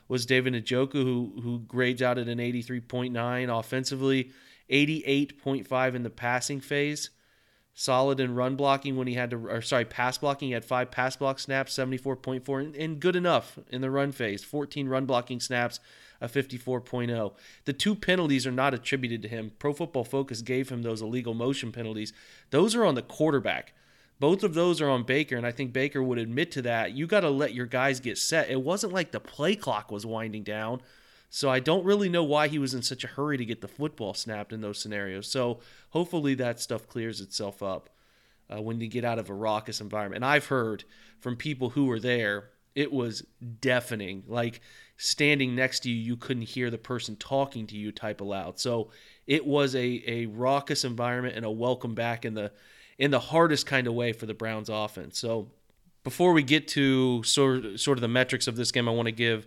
was 0.06 0.24
David 0.24 0.54
Njoku, 0.54 0.92
who, 0.92 1.40
who 1.42 1.58
grades 1.66 2.00
out 2.00 2.16
at 2.16 2.28
an 2.28 2.38
83.9 2.38 3.58
offensively, 3.58 4.30
88.5 4.70 5.94
in 5.94 6.02
the 6.04 6.10
passing 6.10 6.60
phase 6.60 7.10
solid 7.78 8.18
in 8.18 8.34
run 8.34 8.56
blocking 8.56 8.96
when 8.96 9.06
he 9.06 9.14
had 9.14 9.30
to, 9.30 9.36
or 9.36 9.62
sorry, 9.62 9.84
pass 9.84 10.18
blocking. 10.18 10.48
He 10.48 10.54
had 10.54 10.64
five 10.64 10.90
pass 10.90 11.14
block 11.14 11.38
snaps, 11.38 11.78
74.4, 11.78 12.76
and 12.76 12.98
good 12.98 13.14
enough 13.14 13.56
in 13.70 13.82
the 13.82 13.90
run 13.90 14.10
phase. 14.10 14.42
14 14.42 14.88
run 14.88 15.06
blocking 15.06 15.38
snaps, 15.38 15.78
a 16.20 16.28
54.0. 16.28 17.32
The 17.66 17.72
two 17.72 17.94
penalties 17.94 18.48
are 18.48 18.52
not 18.52 18.74
attributed 18.74 19.22
to 19.22 19.28
him. 19.28 19.52
Pro 19.60 19.72
Football 19.72 20.02
Focus 20.02 20.42
gave 20.42 20.70
him 20.70 20.82
those 20.82 21.00
illegal 21.00 21.34
motion 21.34 21.70
penalties. 21.70 22.12
Those 22.50 22.74
are 22.74 22.84
on 22.84 22.96
the 22.96 23.02
quarterback. 23.02 23.72
Both 24.18 24.42
of 24.42 24.54
those 24.54 24.80
are 24.80 24.90
on 24.90 25.04
Baker, 25.04 25.36
and 25.36 25.46
I 25.46 25.52
think 25.52 25.72
Baker 25.72 26.02
would 26.02 26.18
admit 26.18 26.50
to 26.52 26.62
that. 26.62 26.92
You 26.92 27.06
got 27.06 27.20
to 27.20 27.30
let 27.30 27.54
your 27.54 27.66
guys 27.66 28.00
get 28.00 28.18
set. 28.18 28.50
It 28.50 28.62
wasn't 28.62 28.92
like 28.92 29.12
the 29.12 29.20
play 29.20 29.54
clock 29.54 29.92
was 29.92 30.04
winding 30.04 30.42
down. 30.42 30.80
So 31.30 31.50
I 31.50 31.60
don't 31.60 31.84
really 31.84 32.08
know 32.08 32.24
why 32.24 32.48
he 32.48 32.58
was 32.58 32.74
in 32.74 32.82
such 32.82 33.04
a 33.04 33.08
hurry 33.08 33.36
to 33.36 33.44
get 33.44 33.60
the 33.60 33.68
football 33.68 34.14
snapped 34.14 34.52
in 34.52 34.60
those 34.60 34.78
scenarios. 34.78 35.30
So 35.30 35.60
hopefully 35.90 36.34
that 36.36 36.60
stuff 36.60 36.86
clears 36.88 37.20
itself 37.20 37.62
up 37.62 37.90
uh, 38.50 38.62
when 38.62 38.80
you 38.80 38.88
get 38.88 39.04
out 39.04 39.18
of 39.18 39.28
a 39.28 39.34
raucous 39.34 39.80
environment. 39.80 40.16
And 40.16 40.24
I've 40.24 40.46
heard 40.46 40.84
from 41.20 41.36
people 41.36 41.70
who 41.70 41.86
were 41.86 42.00
there, 42.00 42.50
it 42.74 42.90
was 42.92 43.24
deafening. 43.60 44.22
Like 44.26 44.60
standing 44.96 45.54
next 45.54 45.80
to 45.80 45.90
you, 45.90 45.96
you 45.96 46.16
couldn't 46.16 46.44
hear 46.44 46.70
the 46.70 46.78
person 46.78 47.16
talking 47.16 47.66
to 47.66 47.76
you 47.76 47.92
type 47.92 48.20
of 48.20 48.28
loud. 48.28 48.58
So 48.58 48.90
it 49.26 49.46
was 49.46 49.74
a, 49.74 50.02
a 50.06 50.26
raucous 50.26 50.84
environment 50.84 51.36
and 51.36 51.44
a 51.44 51.50
welcome 51.50 51.94
back 51.94 52.24
in 52.24 52.34
the 52.34 52.52
in 52.98 53.12
the 53.12 53.20
hardest 53.20 53.64
kind 53.64 53.86
of 53.86 53.94
way 53.94 54.12
for 54.12 54.26
the 54.26 54.34
Browns 54.34 54.68
offense. 54.68 55.18
So 55.20 55.52
before 56.02 56.32
we 56.32 56.42
get 56.42 56.66
to 56.68 57.22
sort, 57.22 57.78
sort 57.78 57.96
of 57.96 58.02
the 58.02 58.08
metrics 58.08 58.48
of 58.48 58.56
this 58.56 58.72
game, 58.72 58.88
I 58.88 58.92
want 58.92 59.06
to 59.06 59.12
give 59.12 59.46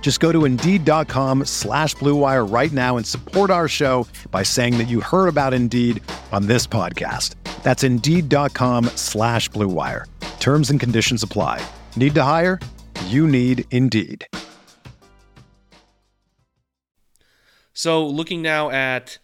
Just 0.00 0.20
go 0.20 0.32
to 0.32 0.46
Indeed.com 0.46 1.44
slash 1.44 1.94
BlueWire 1.96 2.50
right 2.50 2.72
now 2.72 2.96
and 2.96 3.06
support 3.06 3.50
our 3.50 3.68
show 3.68 4.06
by 4.30 4.42
saying 4.42 4.78
that 4.78 4.88
you 4.88 5.02
heard 5.02 5.28
about 5.28 5.52
Indeed 5.52 6.02
on 6.32 6.46
this 6.46 6.66
podcast. 6.66 7.34
That's 7.62 7.84
Indeed.com 7.84 8.86
slash 8.96 9.50
BlueWire. 9.50 10.06
Terms 10.40 10.70
and 10.70 10.80
conditions 10.80 11.22
apply. 11.22 11.60
Need 11.94 12.14
to 12.14 12.22
hire? 12.22 12.58
You 13.08 13.26
need 13.26 13.66
Indeed. 13.70 14.26
So 17.74 18.06
looking 18.06 18.42
now 18.42 18.70
at 18.70 19.18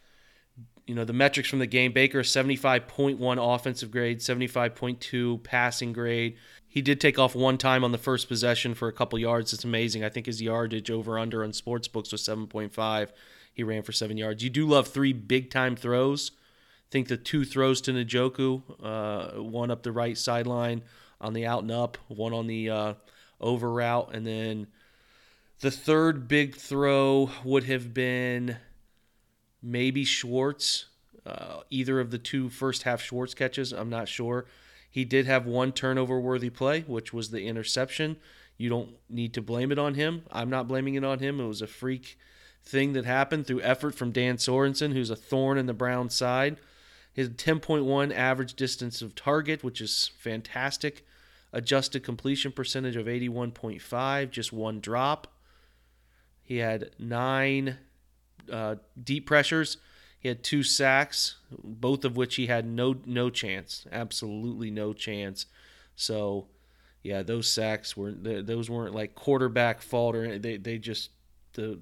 you 0.87 0.95
know 0.95 1.05
the 1.05 1.13
metrics 1.13 1.49
from 1.49 1.61
the 1.61 1.67
game, 1.67 1.93
Baker 1.93 2.21
75.1 2.21 3.55
offensive 3.55 3.91
grade, 3.91 4.21
75.2 4.21 5.43
passing 5.43 5.93
grade, 5.93 6.37
he 6.75 6.83
did 6.83 7.01
take 7.01 7.21
off 7.21 7.37
one 7.37 7.57
time 7.57 7.85
on 7.85 7.93
the 7.93 7.99
first 7.99 8.27
possession 8.27 8.75
for 8.75 8.89
a 8.89 8.93
couple 8.93 9.17
yards. 9.17 9.53
It's 9.53 9.63
amazing. 9.63 10.03
I 10.03 10.09
think 10.09 10.27
his 10.27 10.43
yardage 10.43 10.91
over 10.91 11.17
under 11.17 11.45
on 11.45 11.53
sports 11.53 11.87
books 11.87 12.11
was 12.11 12.23
7.5. 12.23 13.11
He 13.53 13.63
ran 13.63 13.85
for 13.85 13.93
seven 13.93 14.17
yards. 14.17 14.43
You 14.43 14.51
do 14.51 14.67
love 14.67 14.89
three 14.89 15.13
big 15.13 15.53
time 15.53 15.77
throws. 15.77 16.33
I 16.35 16.91
think 16.91 17.07
the 17.07 17.17
two 17.17 17.45
throws 17.45 17.81
to 17.83 17.93
Njoku, 17.93 18.63
uh, 18.83 19.41
one 19.41 19.71
up 19.71 19.85
the 19.85 19.93
right 19.93 20.19
sideline 20.19 20.83
on 21.21 21.33
the 21.33 21.47
out 21.47 21.63
and 21.63 21.71
up, 21.71 21.97
one 22.09 22.33
on 22.33 22.49
the 22.49 22.71
uh, 22.71 22.95
over 23.41 23.71
route, 23.71 24.11
and 24.13 24.27
then 24.27 24.67
the 25.61 25.71
third 25.71 26.27
big 26.27 26.57
throw 26.57 27.31
would 27.45 27.65
have 27.65 27.95
been 27.95 28.57
maybe 29.63 30.05
Schwartz, 30.05 30.87
uh, 31.25 31.61
either 31.71 32.01
of 32.01 32.11
the 32.11 32.19
two 32.19 32.49
first 32.49 32.83
half 32.83 33.01
Schwartz 33.01 33.33
catches. 33.33 33.71
I'm 33.71 33.91
not 33.91 34.09
sure 34.09 34.47
He 34.95 35.05
did 35.05 35.27
have 35.27 35.45
one 35.45 35.73
turnover 35.73 36.21
worthy 36.21 36.51
play, 36.51 36.83
which 36.83 37.13
was 37.13 37.31
the 37.33 37.49
interception. 37.49 38.17
You 38.57 38.69
don't 38.71 38.91
need 39.11 39.35
to 39.35 39.43
blame 39.43 39.73
it 39.73 39.79
on 39.79 39.95
him. 39.95 40.23
I'm 40.31 40.49
not 40.49 40.69
blaming 40.69 40.95
it 40.95 41.03
on 41.03 41.19
him. 41.19 41.41
It 41.41 41.49
was 41.49 41.61
a 41.61 41.67
freak 41.67 42.17
thing 42.63 42.93
that 42.93 43.05
happened 43.05 43.45
through 43.45 43.63
effort 43.63 43.97
from 43.97 44.13
Dan 44.13 44.37
Sorensen, 44.37 44.93
who's 44.93 45.11
a 45.11 45.17
thorn 45.17 45.59
in 45.59 45.67
the 45.67 45.75
Brown 45.75 46.11
side. 46.11 46.59
His 47.13 47.29
10.1 47.31 48.15
average 48.15 48.55
distance 48.55 49.03
of 49.03 49.17
target, 49.17 49.65
which 49.65 49.81
is 49.81 50.13
fantastic. 50.17 51.05
Adjusted 51.53 52.05
completion 52.05 52.53
percentage 52.53 52.95
of 52.95 53.07
81.5, 53.07 54.31
just 54.31 54.53
one 54.53 54.79
drop. 54.79 55.27
He 56.41 56.59
had 56.59 56.91
nine 57.01 57.79
uh, 58.49 58.77
deep 59.03 59.27
pressures. 59.27 59.77
He 60.25 60.29
had 60.29 60.43
two 60.43 60.63
sacks, 60.63 61.37
both 61.63 62.03
of 62.03 62.17
which 62.17 62.37
he 62.37 62.47
had 62.47 62.65
no 62.65 62.97
no 63.05 63.29
chance, 63.29 63.87
absolutely 63.93 64.71
no 64.71 64.95
chance. 64.95 65.45
So, 65.97 66.47
yeah, 67.03 67.23
those 67.23 67.47
sacks 67.47 67.95
were 67.95 68.11
those 68.11 68.71
weren't 68.71 68.95
like 68.95 69.15
quarterback 69.15 69.83
fault 69.83 70.17
or 70.17 70.39
they 70.39 70.57
they 70.57 70.79
just 70.79 71.11
the 71.53 71.79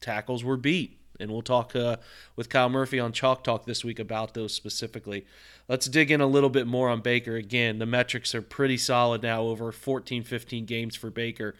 tackles 0.00 0.42
were 0.42 0.56
beat. 0.56 0.98
And 1.20 1.30
we'll 1.30 1.42
talk 1.42 1.76
uh, 1.76 1.98
with 2.34 2.48
Kyle 2.48 2.68
Murphy 2.68 2.98
on 2.98 3.12
Chalk 3.12 3.44
Talk 3.44 3.66
this 3.66 3.84
week 3.84 4.00
about 4.00 4.34
those 4.34 4.52
specifically. 4.52 5.24
Let's 5.68 5.86
dig 5.86 6.10
in 6.10 6.20
a 6.20 6.26
little 6.26 6.50
bit 6.50 6.66
more 6.66 6.88
on 6.88 7.02
Baker. 7.02 7.36
Again, 7.36 7.78
the 7.78 7.86
metrics 7.86 8.34
are 8.34 8.42
pretty 8.42 8.78
solid 8.78 9.22
now 9.22 9.42
over 9.42 9.70
14, 9.70 10.24
15 10.24 10.66
games 10.66 10.96
for 10.96 11.08
Baker. 11.08 11.54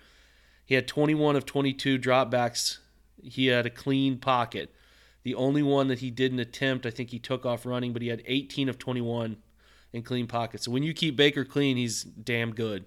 He 0.64 0.75
had 0.75 0.88
21 0.88 1.37
of 1.37 1.47
22 1.47 2.00
dropbacks. 2.00 2.78
He 3.23 3.47
had 3.47 3.64
a 3.64 3.71
clean 3.71 4.18
pocket. 4.18 4.75
The 5.26 5.35
only 5.35 5.64
one 5.64 5.88
that 5.88 5.99
he 5.99 6.12
didn't 6.12 6.38
attempt, 6.38 6.87
I 6.87 6.90
think 6.90 7.11
he 7.11 7.18
took 7.18 7.45
off 7.45 7.66
running, 7.66 7.92
but 7.92 8.00
he 8.00 8.06
had 8.06 8.23
18 8.26 8.68
of 8.68 8.78
21 8.78 9.38
in 9.92 10.02
clean 10.04 10.28
pockets. 10.28 10.64
So 10.64 10.71
when 10.71 10.85
you 10.85 10.95
keep 10.95 11.16
Baker 11.16 11.45
clean, 11.45 11.76
he's 11.76 12.04
damn 12.04 12.54
good. 12.54 12.87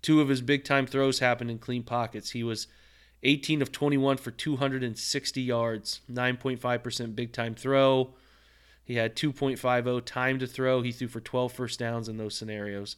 Two 0.00 0.20
of 0.20 0.28
his 0.28 0.40
big 0.40 0.62
time 0.62 0.86
throws 0.86 1.18
happened 1.18 1.50
in 1.50 1.58
clean 1.58 1.82
pockets. 1.82 2.30
He 2.30 2.44
was 2.44 2.68
18 3.24 3.60
of 3.60 3.72
21 3.72 4.18
for 4.18 4.30
260 4.30 5.42
yards, 5.42 6.00
9.5% 6.08 7.16
big 7.16 7.32
time 7.32 7.56
throw. 7.56 8.14
He 8.84 8.94
had 8.94 9.16
2.50 9.16 10.04
time 10.04 10.38
to 10.38 10.46
throw. 10.46 10.80
He 10.80 10.92
threw 10.92 11.08
for 11.08 11.18
12 11.18 11.52
first 11.52 11.80
downs 11.80 12.08
in 12.08 12.18
those 12.18 12.36
scenarios. 12.36 12.94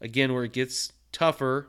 Again, 0.00 0.34
where 0.34 0.42
it 0.42 0.52
gets 0.52 0.92
tougher 1.12 1.68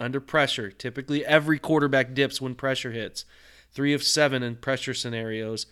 under 0.00 0.22
pressure. 0.22 0.70
Typically, 0.70 1.22
every 1.26 1.58
quarterback 1.58 2.14
dips 2.14 2.40
when 2.40 2.54
pressure 2.54 2.92
hits. 2.92 3.26
Three 3.72 3.92
of 3.92 4.02
seven 4.02 4.42
in 4.42 4.56
pressure 4.56 4.94
scenarios, 4.94 5.66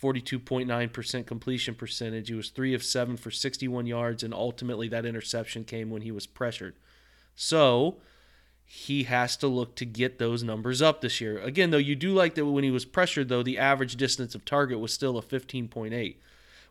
42.9% 0.00 1.26
completion 1.26 1.74
percentage. 1.74 2.28
He 2.28 2.34
was 2.34 2.50
three 2.50 2.74
of 2.74 2.82
seven 2.82 3.16
for 3.16 3.30
61 3.30 3.86
yards, 3.86 4.22
and 4.22 4.34
ultimately 4.34 4.88
that 4.88 5.06
interception 5.06 5.64
came 5.64 5.90
when 5.90 6.02
he 6.02 6.10
was 6.10 6.26
pressured. 6.26 6.74
So, 7.34 7.96
he 8.66 9.04
has 9.04 9.36
to 9.38 9.46
look 9.46 9.76
to 9.76 9.84
get 9.84 10.18
those 10.18 10.42
numbers 10.42 10.82
up 10.82 11.00
this 11.00 11.20
year. 11.20 11.38
Again, 11.38 11.70
though, 11.70 11.78
you 11.78 11.94
do 11.94 12.12
like 12.12 12.34
that 12.34 12.44
when 12.44 12.64
he 12.64 12.70
was 12.70 12.84
pressured, 12.84 13.28
though, 13.28 13.42
the 13.42 13.58
average 13.58 13.96
distance 13.96 14.34
of 14.34 14.44
target 14.44 14.80
was 14.80 14.92
still 14.92 15.16
a 15.16 15.22
15.8. 15.22 16.16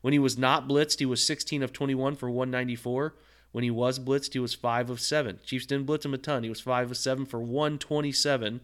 When 0.01 0.13
he 0.13 0.19
was 0.19 0.37
not 0.37 0.67
blitzed, 0.67 0.99
he 0.99 1.05
was 1.05 1.25
16 1.25 1.63
of 1.63 1.73
21 1.73 2.15
for 2.15 2.29
194. 2.29 3.15
When 3.53 3.63
he 3.63 3.71
was 3.71 3.97
blitzed, 3.97 4.33
he 4.33 4.39
was 4.39 4.53
5 4.53 4.89
of 4.89 4.99
7. 4.99 5.39
Chiefs 5.45 5.65
didn't 5.65 5.85
blitz 5.85 6.05
him 6.05 6.13
a 6.13 6.17
ton. 6.17 6.43
He 6.43 6.49
was 6.49 6.59
5 6.59 6.91
of 6.91 6.97
7 6.97 7.25
for 7.25 7.39
127. 7.39 8.59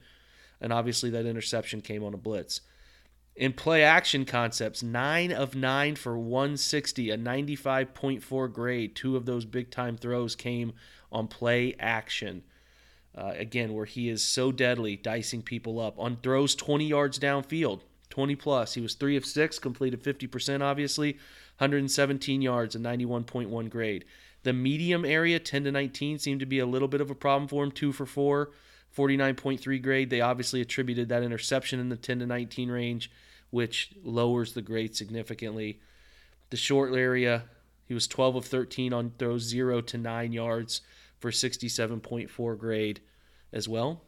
And 0.60 0.74
obviously, 0.74 1.10
that 1.10 1.25
interception 1.25 1.82
came 1.82 2.03
on 2.03 2.13
a 2.13 2.18
blitz. 2.18 2.62
In 3.35 3.53
play 3.53 3.83
action 3.83 4.25
concepts, 4.25 4.83
9 4.83 5.31
of 5.31 5.55
9 5.55 5.95
for 5.95 6.17
160, 6.17 7.11
a 7.11 7.17
95.4 7.17 8.53
grade. 8.53 8.95
Two 8.95 9.15
of 9.15 9.25
those 9.25 9.45
big 9.45 9.71
time 9.71 9.97
throws 9.97 10.35
came 10.35 10.73
on 11.11 11.27
play 11.27 11.75
action. 11.79 12.43
Uh, 13.15 13.33
again, 13.35 13.73
where 13.73 13.85
he 13.85 14.09
is 14.09 14.23
so 14.23 14.51
deadly, 14.51 14.95
dicing 14.95 15.41
people 15.41 15.79
up 15.79 15.97
on 15.97 16.17
throws 16.17 16.55
20 16.55 16.85
yards 16.85 17.19
downfield, 17.19 17.81
20 18.09 18.35
plus. 18.35 18.73
He 18.73 18.81
was 18.81 18.95
three 18.95 19.17
of 19.17 19.25
six, 19.25 19.59
completed 19.59 20.03
50%, 20.03 20.61
obviously, 20.61 21.13
117 21.57 22.41
yards, 22.41 22.75
a 22.75 22.79
91.1 22.79 23.69
grade. 23.69 24.05
The 24.43 24.53
medium 24.53 25.05
area, 25.05 25.39
10 25.39 25.65
to 25.65 25.71
19, 25.71 26.19
seemed 26.19 26.39
to 26.39 26.45
be 26.45 26.59
a 26.59 26.65
little 26.65 26.88
bit 26.88 27.01
of 27.01 27.11
a 27.11 27.15
problem 27.15 27.47
for 27.47 27.63
him, 27.63 27.71
two 27.71 27.91
for 27.91 28.05
four, 28.05 28.51
49.3 28.95 29.81
grade. 29.81 30.10
They 30.10 30.21
obviously 30.21 30.62
attributed 30.62 31.10
that 31.10 31.24
interception 31.24 31.79
in 31.79 31.89
the 31.89 31.95
10 31.95 32.19
to 32.19 32.25
19 32.25 32.69
range, 32.69 33.12
which 33.50 33.91
lowers 34.03 34.53
the 34.53 34.62
grade 34.62 34.95
significantly. 34.95 35.79
The 36.50 36.57
short 36.57 36.93
area, 36.93 37.43
he 37.86 37.93
was 37.93 38.07
12 38.07 38.36
of 38.38 38.45
13 38.45 38.93
on 38.93 39.13
throws, 39.17 39.43
zero 39.43 39.81
to 39.81 39.98
nine 39.98 40.33
yards 40.33 40.81
for 41.19 41.31
67.4 41.31 42.57
grade 42.57 43.00
as 43.53 43.69
well. 43.69 44.01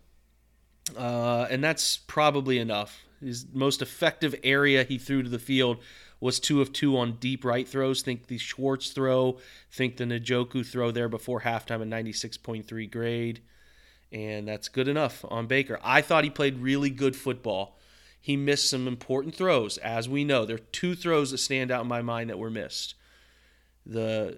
Uh, 0.98 1.48
and 1.50 1.64
that's 1.64 1.98
probably 1.98 2.60
enough. 2.60 3.04
His 3.22 3.46
most 3.54 3.82
effective 3.82 4.36
area 4.44 4.84
he 4.84 4.98
threw 4.98 5.24
to 5.24 5.30
the 5.30 5.40
field 5.40 5.78
was 6.20 6.40
two 6.40 6.62
of 6.62 6.74
two 6.74 6.98
on 6.98 7.14
deep 7.14 7.46
right 7.46 7.68
throws. 7.68 8.02
Think 8.02 8.28
the 8.28 8.38
Schwartz 8.38 8.92
throw, 8.92 9.38
think 9.72 9.98
the 9.98 10.06
Njoku 10.06 10.66
throw 10.66 10.92
there 10.92 11.10
before 11.10 11.42
halftime, 11.42 11.82
at 11.82 12.06
96.3 12.06 12.92
grade. 12.92 13.42
And 14.14 14.48
that's 14.48 14.70
good 14.70 14.88
enough 14.88 15.26
on 15.28 15.48
Baker. 15.48 15.80
I 15.84 16.02
thought 16.02 16.24
he 16.24 16.30
played 16.30 16.60
really 16.60 16.92
good 16.92 17.16
football. 17.16 17.80
He 18.22 18.38
missed 18.38 18.70
some 18.70 18.88
important 18.88 19.36
throws, 19.36 19.78
as 19.80 20.08
we 20.08 20.24
know. 20.24 20.46
There 20.46 20.56
are 20.56 20.70
two 20.72 20.96
throws 20.96 21.32
that 21.32 21.40
stand 21.40 21.72
out 21.72 21.82
in 21.82 21.88
my 21.88 22.04
mind 22.04 22.30
that 22.30 22.40
were 22.40 22.52
missed. 22.52 22.94
The 23.86 24.38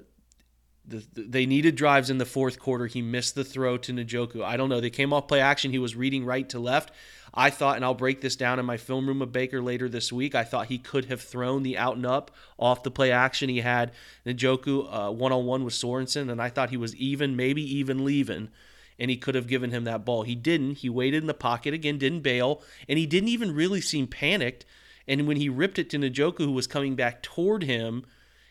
the, 0.88 1.04
they 1.16 1.46
needed 1.46 1.76
drives 1.76 2.10
in 2.10 2.20
the 2.20 2.26
fourth 2.26 2.60
quarter. 2.60 2.86
He 2.86 3.02
missed 3.02 3.36
the 3.36 3.44
throw 3.44 3.78
to 3.78 3.94
Njoku. 3.94 4.44
I 4.44 4.56
don't 4.56 4.70
know. 4.70 4.80
They 4.80 4.90
came 4.90 5.14
off 5.14 5.28
play 5.28 5.42
action. 5.42 5.72
He 5.72 5.80
was 5.80 5.96
reading 5.96 6.26
right 6.26 6.48
to 6.50 6.60
left. 6.60 6.92
I 7.34 7.50
thought, 7.50 7.76
and 7.76 7.84
I'll 7.84 7.94
break 7.94 8.22
this 8.22 8.36
down 8.36 8.60
in 8.60 8.66
my 8.66 8.78
film 8.78 9.08
room 9.08 9.22
of 9.22 9.32
Baker 9.32 9.62
later 9.62 9.90
this 9.90 10.14
week. 10.14 10.36
I 10.36 10.44
thought 10.44 10.68
he 10.68 10.78
could 10.78 11.06
have 11.06 11.22
thrown 11.22 11.64
the 11.64 11.78
out 11.78 11.96
and 11.96 12.06
up 12.06 12.32
off 12.58 12.84
the 12.84 12.92
play 12.92 13.12
action. 13.12 13.50
He 13.50 13.60
had 13.60 13.92
Njoku 14.26 15.14
one 15.14 15.32
on 15.32 15.46
one 15.46 15.66
with 15.66 15.74
Sorensen, 15.74 16.32
and 16.32 16.42
I 16.42 16.50
thought 16.50 16.70
he 16.70 16.78
was 16.78 16.96
even, 16.96 17.36
maybe 17.36 17.62
even 17.78 18.06
leaving, 18.06 18.50
and 19.00 19.10
he 19.12 19.18
could 19.18 19.36
have 19.36 19.48
given 19.48 19.72
him 19.72 19.84
that 19.84 20.06
ball. 20.06 20.24
He 20.24 20.36
didn't. 20.36 20.80
He 20.80 20.90
waited 20.90 21.24
in 21.24 21.28
the 21.28 21.34
pocket 21.34 21.74
again, 21.74 21.98
didn't 21.98 22.22
bail, 22.22 22.62
and 22.88 22.98
he 22.98 23.06
didn't 23.06 23.30
even 23.30 23.54
really 23.54 23.82
seem 23.82 24.08
panicked. 24.08 24.66
And 25.08 25.28
when 25.28 25.38
he 25.38 25.50
ripped 25.50 25.80
it 25.80 25.90
to 25.92 25.98
Njoku, 25.98 26.40
who 26.40 26.52
was 26.52 26.68
coming 26.68 26.96
back 26.96 27.22
toward 27.22 27.64
him, 27.64 28.06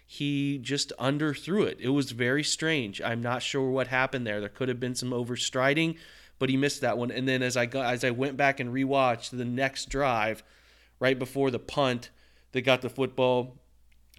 he 0.07 0.59
just 0.59 0.93
underthrew 0.99 1.67
it. 1.67 1.79
It 1.81 1.89
was 1.89 2.13
very 2.13 2.45
strange. 2.45 3.01
I'm 3.01 3.23
not 3.23 3.43
sure 3.43 3.71
what 3.71 3.89
happened 3.89 4.27
there. 4.27 4.41
There 4.41 4.49
could 4.49 4.69
have 4.69 4.79
been 4.79 4.95
some 4.95 5.11
overstriding, 5.11 5.97
but 6.39 6.51
he 6.51 6.57
missed 6.57 6.83
that 6.83 6.99
one. 6.99 7.11
And 7.11 7.27
then 7.27 7.43
as 7.43 7.57
I 7.57 7.67
got 7.67 7.93
as 7.93 8.05
I 8.05 8.11
went 8.11 8.37
back 8.37 8.61
and 8.61 8.73
rewatched 8.73 9.31
the 9.31 9.45
next 9.45 9.89
drive, 9.89 10.43
right 11.01 11.19
before 11.19 11.51
the 11.51 11.59
punt, 11.59 12.11
they 12.53 12.61
got 12.61 12.83
the 12.83 12.91
football 12.91 13.59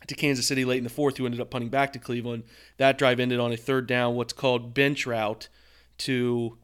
to 0.07 0.15
Kansas 0.15 0.47
City 0.47 0.65
late 0.65 0.79
in 0.79 0.83
the 0.83 0.89
fourth, 0.89 1.17
who 1.17 1.25
ended 1.25 1.39
up 1.41 1.51
punting 1.51 1.69
back 1.69 1.93
to 1.93 1.99
Cleveland. 1.99 2.43
That 2.77 2.97
drive 2.97 3.19
ended 3.19 3.39
on 3.39 3.53
a 3.53 3.57
third 3.57 3.87
down, 3.87 4.15
what's 4.15 4.33
called 4.33 4.73
bench 4.73 5.05
route 5.05 5.47
to 5.99 6.57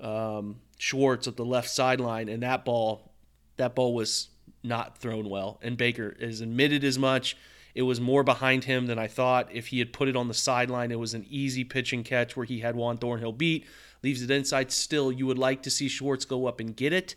um, 0.00 0.56
Schwartz 0.78 1.26
at 1.28 1.36
the 1.36 1.44
left 1.44 1.70
sideline, 1.70 2.28
and 2.28 2.42
that 2.42 2.64
ball, 2.64 3.12
that 3.56 3.74
ball 3.74 3.94
was 3.94 4.28
not 4.62 4.98
thrown 4.98 5.28
well. 5.28 5.58
And 5.62 5.76
Baker 5.76 6.16
has 6.20 6.40
admitted 6.40 6.84
as 6.84 6.98
much. 6.98 7.36
It 7.74 7.82
was 7.82 8.00
more 8.00 8.24
behind 8.24 8.64
him 8.64 8.86
than 8.86 8.98
I 8.98 9.06
thought. 9.06 9.48
If 9.52 9.68
he 9.68 9.78
had 9.78 9.92
put 9.92 10.08
it 10.08 10.16
on 10.16 10.28
the 10.28 10.34
sideline, 10.34 10.90
it 10.90 10.98
was 10.98 11.14
an 11.14 11.26
easy 11.28 11.64
pitch 11.64 11.92
and 11.92 12.04
catch 12.04 12.36
where 12.36 12.46
he 12.46 12.60
had 12.60 12.74
Juan 12.74 12.98
Thornhill 12.98 13.32
beat, 13.32 13.66
leaves 14.02 14.22
it 14.22 14.30
inside. 14.30 14.72
Still, 14.72 15.12
you 15.12 15.26
would 15.26 15.38
like 15.38 15.62
to 15.62 15.70
see 15.70 15.88
Schwartz 15.88 16.24
go 16.24 16.46
up 16.46 16.60
and 16.60 16.74
get 16.74 16.92
it, 16.92 17.14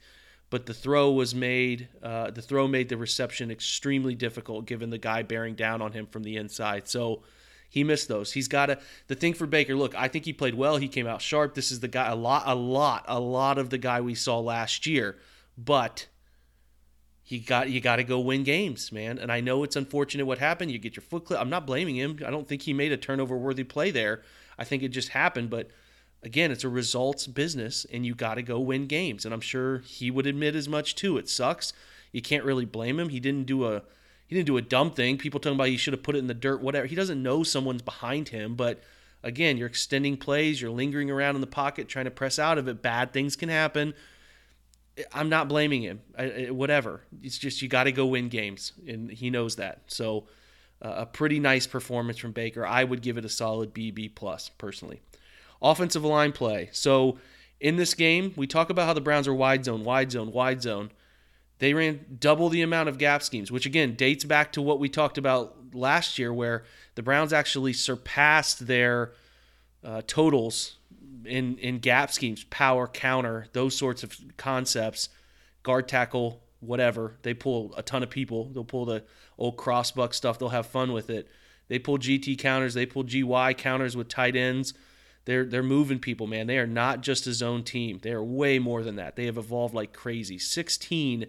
but 0.49 0.65
the 0.65 0.73
throw 0.73 1.11
was 1.11 1.33
made. 1.33 1.87
Uh, 2.03 2.29
the 2.29 2.41
throw 2.41 2.67
made 2.67 2.89
the 2.89 2.97
reception 2.97 3.49
extremely 3.49 4.13
difficult, 4.13 4.65
given 4.65 4.91
the 4.91 4.97
guy 4.97 5.23
bearing 5.23 5.55
down 5.55 5.81
on 5.81 5.93
him 5.93 6.05
from 6.05 6.23
the 6.23 6.37
inside. 6.37 6.87
So 6.87 7.23
he 7.71 7.85
missed 7.85 8.09
those. 8.09 8.33
He's 8.33 8.49
got 8.49 8.65
to. 8.65 8.79
The 9.07 9.15
thing 9.15 9.33
for 9.33 9.47
Baker, 9.47 9.75
look, 9.75 9.95
I 9.95 10.09
think 10.09 10.25
he 10.25 10.33
played 10.33 10.55
well. 10.55 10.75
He 10.75 10.89
came 10.89 11.07
out 11.07 11.21
sharp. 11.21 11.55
This 11.55 11.71
is 11.71 11.79
the 11.79 11.87
guy. 11.87 12.09
A 12.09 12.15
lot, 12.15 12.43
a 12.45 12.53
lot, 12.53 13.05
a 13.07 13.17
lot 13.17 13.57
of 13.57 13.69
the 13.69 13.77
guy 13.77 14.01
we 14.01 14.13
saw 14.13 14.39
last 14.39 14.85
year, 14.85 15.17
but 15.57 16.07
he 17.23 17.39
got 17.39 17.69
you 17.69 17.79
got 17.79 17.95
to 17.95 18.03
go 18.03 18.19
win 18.19 18.43
games, 18.43 18.91
man. 18.91 19.17
And 19.17 19.31
I 19.31 19.39
know 19.39 19.63
it's 19.63 19.77
unfortunate 19.77 20.25
what 20.25 20.39
happened. 20.39 20.69
You 20.69 20.79
get 20.79 20.97
your 20.97 21.03
foot 21.03 21.23
clipped. 21.23 21.41
I'm 21.41 21.49
not 21.49 21.65
blaming 21.65 21.95
him. 21.95 22.19
I 22.27 22.29
don't 22.29 22.45
think 22.45 22.63
he 22.63 22.73
made 22.73 22.91
a 22.91 22.97
turnover 22.97 23.37
worthy 23.37 23.63
play 23.63 23.89
there. 23.89 24.21
I 24.59 24.65
think 24.65 24.83
it 24.83 24.89
just 24.89 25.09
happened. 25.09 25.49
But 25.49 25.69
again, 26.21 26.51
it's 26.51 26.65
a 26.65 26.69
results 26.69 27.25
business, 27.25 27.85
and 27.89 28.05
you 28.05 28.15
got 28.15 28.35
to 28.35 28.43
go 28.43 28.59
win 28.59 28.85
games. 28.85 29.23
And 29.23 29.33
I'm 29.33 29.39
sure 29.39 29.77
he 29.77 30.11
would 30.11 30.27
admit 30.27 30.55
as 30.55 30.67
much 30.67 30.93
too. 30.95 31.17
It 31.17 31.29
sucks. 31.29 31.71
You 32.11 32.21
can't 32.21 32.43
really 32.43 32.65
blame 32.65 32.99
him. 32.99 33.07
He 33.07 33.21
didn't 33.21 33.45
do 33.45 33.65
a 33.65 33.83
he 34.31 34.37
didn't 34.37 34.47
do 34.47 34.55
a 34.55 34.61
dumb 34.61 34.91
thing. 34.91 35.17
People 35.17 35.41
talking 35.41 35.57
about 35.57 35.67
he 35.67 35.75
should 35.75 35.91
have 35.91 36.03
put 36.03 36.15
it 36.15 36.19
in 36.19 36.27
the 36.27 36.33
dirt, 36.33 36.61
whatever. 36.61 36.85
He 36.85 36.95
doesn't 36.95 37.21
know 37.21 37.43
someone's 37.43 37.81
behind 37.81 38.29
him, 38.29 38.55
but 38.55 38.81
again, 39.23 39.57
you're 39.57 39.67
extending 39.67 40.15
plays, 40.15 40.61
you're 40.61 40.71
lingering 40.71 41.11
around 41.11 41.35
in 41.35 41.41
the 41.41 41.47
pocket 41.47 41.89
trying 41.89 42.05
to 42.05 42.11
press 42.11 42.39
out 42.39 42.57
of 42.57 42.69
it. 42.69 42.81
Bad 42.81 43.11
things 43.11 43.35
can 43.35 43.49
happen. 43.49 43.93
I'm 45.11 45.27
not 45.27 45.49
blaming 45.49 45.81
him. 45.81 45.99
I, 46.17 46.23
I, 46.23 46.49
whatever. 46.51 47.01
It's 47.21 47.37
just 47.37 47.61
you 47.61 47.67
got 47.67 47.83
to 47.83 47.91
go 47.91 48.05
win 48.05 48.29
games, 48.29 48.71
and 48.87 49.11
he 49.11 49.29
knows 49.29 49.57
that. 49.57 49.81
So 49.87 50.27
uh, 50.81 50.93
a 50.99 51.05
pretty 51.05 51.41
nice 51.41 51.67
performance 51.67 52.17
from 52.17 52.31
Baker. 52.31 52.65
I 52.65 52.85
would 52.85 53.01
give 53.01 53.17
it 53.17 53.25
a 53.25 53.29
solid 53.29 53.73
B 53.73 53.91
B 53.91 54.07
plus 54.07 54.47
personally. 54.57 55.01
Offensive 55.61 56.05
line 56.05 56.31
play. 56.31 56.69
So 56.71 57.19
in 57.59 57.75
this 57.75 57.93
game, 57.93 58.33
we 58.37 58.47
talk 58.47 58.69
about 58.69 58.87
how 58.87 58.93
the 58.93 59.01
Browns 59.01 59.27
are 59.27 59.33
wide 59.33 59.65
zone, 59.65 59.83
wide 59.83 60.11
zone, 60.11 60.31
wide 60.31 60.61
zone. 60.61 60.91
They 61.61 61.75
ran 61.75 62.17
double 62.19 62.49
the 62.49 62.63
amount 62.63 62.89
of 62.89 62.97
gap 62.97 63.21
schemes, 63.21 63.51
which 63.51 63.67
again 63.67 63.93
dates 63.93 64.23
back 64.23 64.51
to 64.53 64.63
what 64.63 64.79
we 64.79 64.89
talked 64.89 65.19
about 65.19 65.55
last 65.73 66.17
year, 66.17 66.33
where 66.33 66.63
the 66.95 67.03
Browns 67.03 67.31
actually 67.31 67.73
surpassed 67.73 68.65
their 68.65 69.11
uh, 69.83 70.01
totals 70.07 70.77
in 71.23 71.59
in 71.59 71.77
gap 71.77 72.11
schemes, 72.11 72.43
power, 72.45 72.87
counter, 72.87 73.45
those 73.53 73.77
sorts 73.77 74.01
of 74.01 74.17
concepts, 74.37 75.09
guard 75.61 75.87
tackle, 75.87 76.41
whatever. 76.61 77.17
They 77.21 77.35
pull 77.35 77.75
a 77.77 77.83
ton 77.83 78.01
of 78.01 78.09
people. 78.09 78.45
They'll 78.45 78.63
pull 78.63 78.85
the 78.85 79.03
old 79.37 79.55
crossbuck 79.55 80.15
stuff. 80.15 80.39
They'll 80.39 80.49
have 80.49 80.65
fun 80.65 80.93
with 80.93 81.11
it. 81.11 81.27
They 81.67 81.77
pull 81.77 81.99
GT 81.99 82.39
counters. 82.39 82.73
They 82.73 82.87
pull 82.87 83.03
GY 83.03 83.53
counters 83.53 83.95
with 83.95 84.07
tight 84.07 84.35
ends. 84.35 84.73
They're 85.25 85.45
they're 85.45 85.61
moving 85.61 85.99
people, 85.99 86.25
man. 86.25 86.47
They 86.47 86.57
are 86.57 86.65
not 86.65 87.01
just 87.01 87.27
a 87.27 87.33
zone 87.35 87.63
team. 87.63 87.99
They 88.01 88.13
are 88.13 88.23
way 88.23 88.57
more 88.57 88.81
than 88.81 88.95
that. 88.95 89.15
They 89.15 89.27
have 89.27 89.37
evolved 89.37 89.75
like 89.75 89.93
crazy. 89.93 90.39
16 90.39 91.27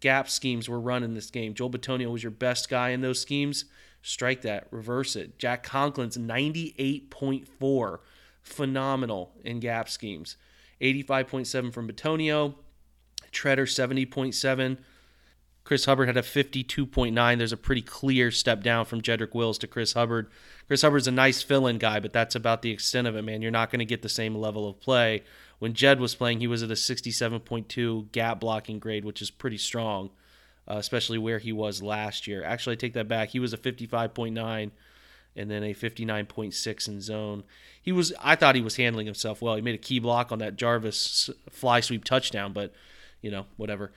gap 0.00 0.28
schemes 0.28 0.68
were 0.68 0.80
run 0.80 1.02
in 1.02 1.14
this 1.14 1.30
game. 1.30 1.54
Joel 1.54 1.70
Bitonio 1.70 2.10
was 2.10 2.22
your 2.22 2.32
best 2.32 2.68
guy 2.68 2.90
in 2.90 3.00
those 3.00 3.20
schemes. 3.20 3.66
Strike 4.02 4.42
that, 4.42 4.66
reverse 4.70 5.14
it. 5.14 5.38
Jack 5.38 5.64
Conklin's 5.64 6.16
98.4, 6.16 7.98
phenomenal 8.42 9.32
in 9.44 9.60
gap 9.60 9.88
schemes. 9.88 10.36
85.7 10.80 11.72
from 11.72 11.88
Bitonio. 11.88 12.54
Tretter 13.32 13.62
70.7. 13.62 14.78
Chris 15.62 15.84
Hubbard 15.84 16.08
had 16.08 16.16
a 16.16 16.22
52.9. 16.22 17.38
There's 17.38 17.52
a 17.52 17.56
pretty 17.56 17.82
clear 17.82 18.30
step 18.30 18.62
down 18.62 18.86
from 18.86 19.02
Jedrick 19.02 19.34
Wills 19.34 19.58
to 19.58 19.66
Chris 19.66 19.92
Hubbard. 19.92 20.30
Chris 20.66 20.82
Hubbard's 20.82 21.06
a 21.06 21.12
nice 21.12 21.42
fill-in 21.42 21.78
guy, 21.78 22.00
but 22.00 22.12
that's 22.12 22.34
about 22.34 22.62
the 22.62 22.70
extent 22.70 23.06
of 23.06 23.14
it, 23.14 23.22
man. 23.22 23.42
You're 23.42 23.50
not 23.50 23.70
going 23.70 23.80
to 23.80 23.84
get 23.84 24.02
the 24.02 24.08
same 24.08 24.34
level 24.34 24.68
of 24.68 24.80
play. 24.80 25.22
When 25.60 25.74
Jed 25.74 26.00
was 26.00 26.14
playing, 26.14 26.40
he 26.40 26.46
was 26.46 26.62
at 26.62 26.70
a 26.70 26.74
67.2 26.74 28.10
gap 28.12 28.40
blocking 28.40 28.78
grade, 28.78 29.04
which 29.04 29.20
is 29.20 29.30
pretty 29.30 29.58
strong, 29.58 30.10
uh, 30.66 30.76
especially 30.76 31.18
where 31.18 31.38
he 31.38 31.52
was 31.52 31.82
last 31.82 32.26
year. 32.26 32.42
Actually, 32.42 32.72
I 32.72 32.76
take 32.76 32.94
that 32.94 33.08
back. 33.08 33.28
He 33.28 33.38
was 33.38 33.52
a 33.52 33.58
55.9 33.58 34.70
and 35.36 35.50
then 35.50 35.62
a 35.62 35.74
59.6 35.74 36.88
in 36.88 37.00
zone. 37.02 37.44
He 37.80 37.92
was 37.92 38.12
I 38.20 38.36
thought 38.36 38.56
he 38.56 38.62
was 38.62 38.76
handling 38.76 39.06
himself 39.06 39.42
well. 39.42 39.54
He 39.54 39.62
made 39.62 39.74
a 39.74 39.78
key 39.78 39.98
block 39.98 40.32
on 40.32 40.38
that 40.38 40.56
Jarvis 40.56 41.28
fly 41.50 41.80
sweep 41.80 42.04
touchdown, 42.04 42.52
but 42.52 42.72
you 43.20 43.30
know, 43.30 43.44
whatever. 43.58 43.92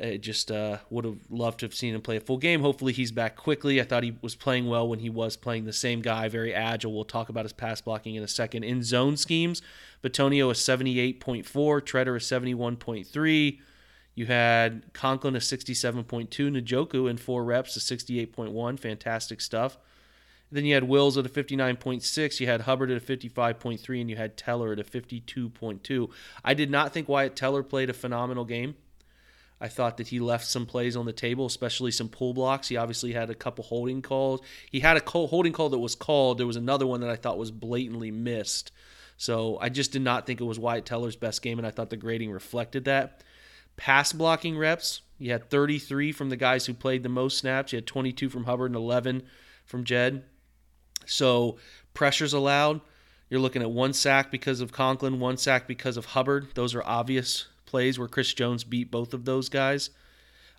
It 0.00 0.18
just 0.18 0.50
uh, 0.50 0.78
would 0.90 1.04
have 1.04 1.18
loved 1.28 1.60
to 1.60 1.66
have 1.66 1.74
seen 1.74 1.94
him 1.94 2.00
play 2.00 2.16
a 2.16 2.20
full 2.20 2.38
game. 2.38 2.60
Hopefully, 2.60 2.92
he's 2.92 3.12
back 3.12 3.36
quickly. 3.36 3.80
I 3.80 3.84
thought 3.84 4.02
he 4.02 4.16
was 4.22 4.34
playing 4.34 4.68
well 4.68 4.88
when 4.88 5.00
he 5.00 5.10
was 5.10 5.36
playing 5.36 5.64
the 5.64 5.72
same 5.72 6.00
guy, 6.00 6.28
very 6.28 6.54
agile. 6.54 6.92
We'll 6.92 7.04
talk 7.04 7.28
about 7.28 7.44
his 7.44 7.52
pass 7.52 7.80
blocking 7.80 8.14
in 8.14 8.22
a 8.22 8.28
second. 8.28 8.64
In 8.64 8.82
zone 8.82 9.16
schemes, 9.16 9.62
Bitonio 10.02 10.50
is 10.50 10.58
78.4, 10.58 11.44
Tretter 11.44 12.16
is 12.16 12.24
71.3. 12.24 13.58
You 14.14 14.26
had 14.26 14.92
Conklin 14.92 15.36
a 15.36 15.38
67.2, 15.38 16.28
Njoku 16.28 17.08
in 17.08 17.16
four 17.16 17.44
reps 17.44 17.76
a 17.76 17.80
68.1. 17.80 18.78
Fantastic 18.78 19.40
stuff. 19.40 19.78
Then 20.50 20.64
you 20.64 20.74
had 20.74 20.84
Wills 20.84 21.18
at 21.18 21.26
a 21.26 21.28
59.6, 21.28 22.40
you 22.40 22.46
had 22.46 22.62
Hubbard 22.62 22.90
at 22.90 23.02
a 23.02 23.04
55.3, 23.04 24.00
and 24.00 24.10
you 24.10 24.16
had 24.16 24.36
Teller 24.36 24.72
at 24.72 24.80
a 24.80 24.84
52.2. 24.84 26.10
I 26.44 26.54
did 26.54 26.70
not 26.70 26.92
think 26.92 27.08
Wyatt 27.08 27.36
Teller 27.36 27.62
played 27.62 27.90
a 27.90 27.94
phenomenal 27.94 28.44
game. 28.44 28.74
I 29.60 29.68
thought 29.68 29.96
that 29.96 30.08
he 30.08 30.20
left 30.20 30.46
some 30.46 30.66
plays 30.66 30.96
on 30.96 31.06
the 31.06 31.12
table, 31.12 31.46
especially 31.46 31.90
some 31.90 32.08
pull 32.08 32.32
blocks. 32.32 32.68
He 32.68 32.76
obviously 32.76 33.12
had 33.12 33.28
a 33.28 33.34
couple 33.34 33.64
holding 33.64 34.02
calls. 34.02 34.40
He 34.70 34.80
had 34.80 34.96
a 34.96 35.10
holding 35.10 35.52
call 35.52 35.70
that 35.70 35.78
was 35.78 35.96
called. 35.96 36.38
There 36.38 36.46
was 36.46 36.56
another 36.56 36.86
one 36.86 37.00
that 37.00 37.10
I 37.10 37.16
thought 37.16 37.38
was 37.38 37.50
blatantly 37.50 38.10
missed. 38.10 38.70
So 39.16 39.58
I 39.60 39.68
just 39.68 39.90
did 39.90 40.02
not 40.02 40.26
think 40.26 40.40
it 40.40 40.44
was 40.44 40.60
Wyatt 40.60 40.86
Teller's 40.86 41.16
best 41.16 41.42
game, 41.42 41.58
and 41.58 41.66
I 41.66 41.70
thought 41.70 41.90
the 41.90 41.96
grading 41.96 42.30
reflected 42.30 42.84
that. 42.84 43.24
Pass 43.76 44.12
blocking 44.12 44.56
reps, 44.56 45.02
you 45.18 45.32
had 45.32 45.50
33 45.50 46.12
from 46.12 46.30
the 46.30 46.36
guys 46.36 46.66
who 46.66 46.74
played 46.74 47.02
the 47.02 47.08
most 47.08 47.38
snaps. 47.38 47.72
You 47.72 47.78
had 47.78 47.86
22 47.86 48.28
from 48.28 48.44
Hubbard 48.44 48.70
and 48.70 48.76
11 48.76 49.24
from 49.64 49.84
Jed. 49.84 50.24
So 51.06 51.58
pressures 51.94 52.32
allowed. 52.32 52.80
You're 53.28 53.40
looking 53.40 53.62
at 53.62 53.70
one 53.70 53.92
sack 53.92 54.30
because 54.30 54.60
of 54.60 54.72
Conklin, 54.72 55.20
one 55.20 55.36
sack 55.36 55.66
because 55.66 55.96
of 55.96 56.06
Hubbard. 56.06 56.48
Those 56.54 56.74
are 56.74 56.82
obvious 56.84 57.46
plays 57.68 57.98
where 57.98 58.08
Chris 58.08 58.32
Jones 58.32 58.64
beat 58.64 58.90
both 58.90 59.12
of 59.12 59.26
those 59.26 59.50
guys. 59.50 59.90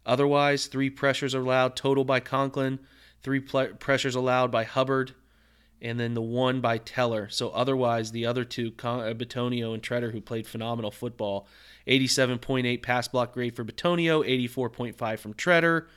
Otherwise, 0.06 0.68
three 0.68 0.90
pressures 0.90 1.34
allowed 1.34 1.76
total 1.76 2.06
by 2.06 2.20
Conklin, 2.20 2.80
three 3.24 3.40
pl- 3.40 3.74
pressures 3.80 4.16
allowed 4.16 4.52
by 4.52 4.64
Hubbard, 4.64 5.14
and 5.82 6.00
then 6.00 6.14
the 6.14 6.22
one 6.22 6.62
by 6.62 6.78
Teller. 6.78 7.28
So 7.30 7.50
otherwise, 7.50 8.12
the 8.12 8.26
other 8.26 8.44
two, 8.44 8.72
Con- 8.72 9.02
uh, 9.02 9.14
Bitonio 9.14 9.74
and 9.74 9.82
Tretter, 9.82 10.12
who 10.12 10.22
played 10.22 10.48
phenomenal 10.48 10.92
football, 10.92 11.48
87.8 11.88 12.84
pass 12.84 13.08
block 13.08 13.34
grade 13.34 13.56
for 13.56 13.66
Bitonio, 13.66 14.24
84.5 14.24 15.20
from 15.20 15.34
Tretter. 15.34 15.88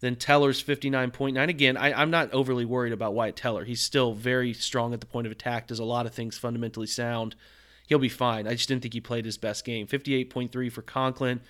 Then 0.00 0.16
Teller's 0.16 0.62
59.9. 0.62 1.48
Again, 1.48 1.76
I, 1.76 2.00
am 2.00 2.10
not 2.10 2.32
overly 2.32 2.64
worried 2.64 2.92
about 2.92 3.14
Wyatt 3.14 3.36
Teller. 3.36 3.64
He's 3.64 3.80
still 3.82 4.14
very 4.14 4.54
strong 4.54 4.94
at 4.94 5.00
the 5.00 5.06
point 5.06 5.26
of 5.26 5.32
attack, 5.32 5.66
does 5.66 5.80
a 5.80 5.84
lot 5.84 6.06
of 6.06 6.14
things 6.14 6.38
fundamentally 6.38 6.86
sound. 6.86 7.34
He'll 7.88 7.98
be 7.98 8.10
fine. 8.10 8.46
I 8.46 8.52
just 8.52 8.68
didn't 8.68 8.82
think 8.82 8.92
he 8.92 9.00
played 9.00 9.24
his 9.24 9.38
best 9.38 9.64
game. 9.64 9.86
58.3 9.86 10.70
for 10.70 10.82
Conklin, 10.82 11.40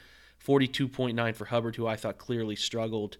42.9 0.46 1.35
for 1.35 1.46
Hubbard, 1.46 1.74
who 1.74 1.87
I 1.88 1.96
thought 1.96 2.16
clearly 2.16 2.55
struggled. 2.55 3.16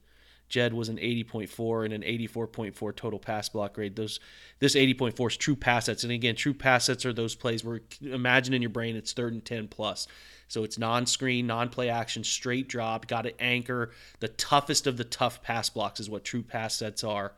Jed 0.48 0.72
was 0.72 0.88
an 0.88 0.98
80.4 0.98 1.85
and 1.85 1.92
an 1.92 2.02
84.4 2.02 2.94
total 2.94 3.18
pass 3.18 3.48
block 3.48 3.74
grade. 3.74 3.96
Those 3.96 4.20
this 4.61 4.76
80.4 4.76 5.31
is 5.31 5.37
true 5.37 5.57
pass 5.57 5.87
sets, 5.87 6.04
and 6.04 6.12
again, 6.12 6.37
true 6.37 6.54
pass 6.54 6.85
sets 6.85 7.04
are 7.04 7.12
those 7.12 7.35
plays 7.35 7.64
where 7.64 7.81
imagine 8.00 8.54
in 8.54 8.62
your 8.62 8.70
brain 8.70 8.94
it's 8.94 9.12
third 9.12 9.33
and 9.33 9.44
10 9.44 9.66
plus. 9.66 10.07
So 10.46 10.62
it's 10.62 10.78
non-screen, 10.78 11.46
non-play 11.46 11.90
action, 11.90 12.22
straight 12.22 12.68
drop. 12.68 13.09
Got 13.09 13.22
to 13.22 13.42
anchor. 13.42 13.90
The 14.20 14.28
toughest 14.28 14.87
of 14.87 14.96
the 14.96 15.04
tough 15.04 15.42
pass 15.42 15.68
blocks 15.68 16.00
is 16.00 16.09
what 16.09 16.24
true 16.24 16.42
pass 16.42 16.76
sets 16.76 17.02
are. 17.02 17.33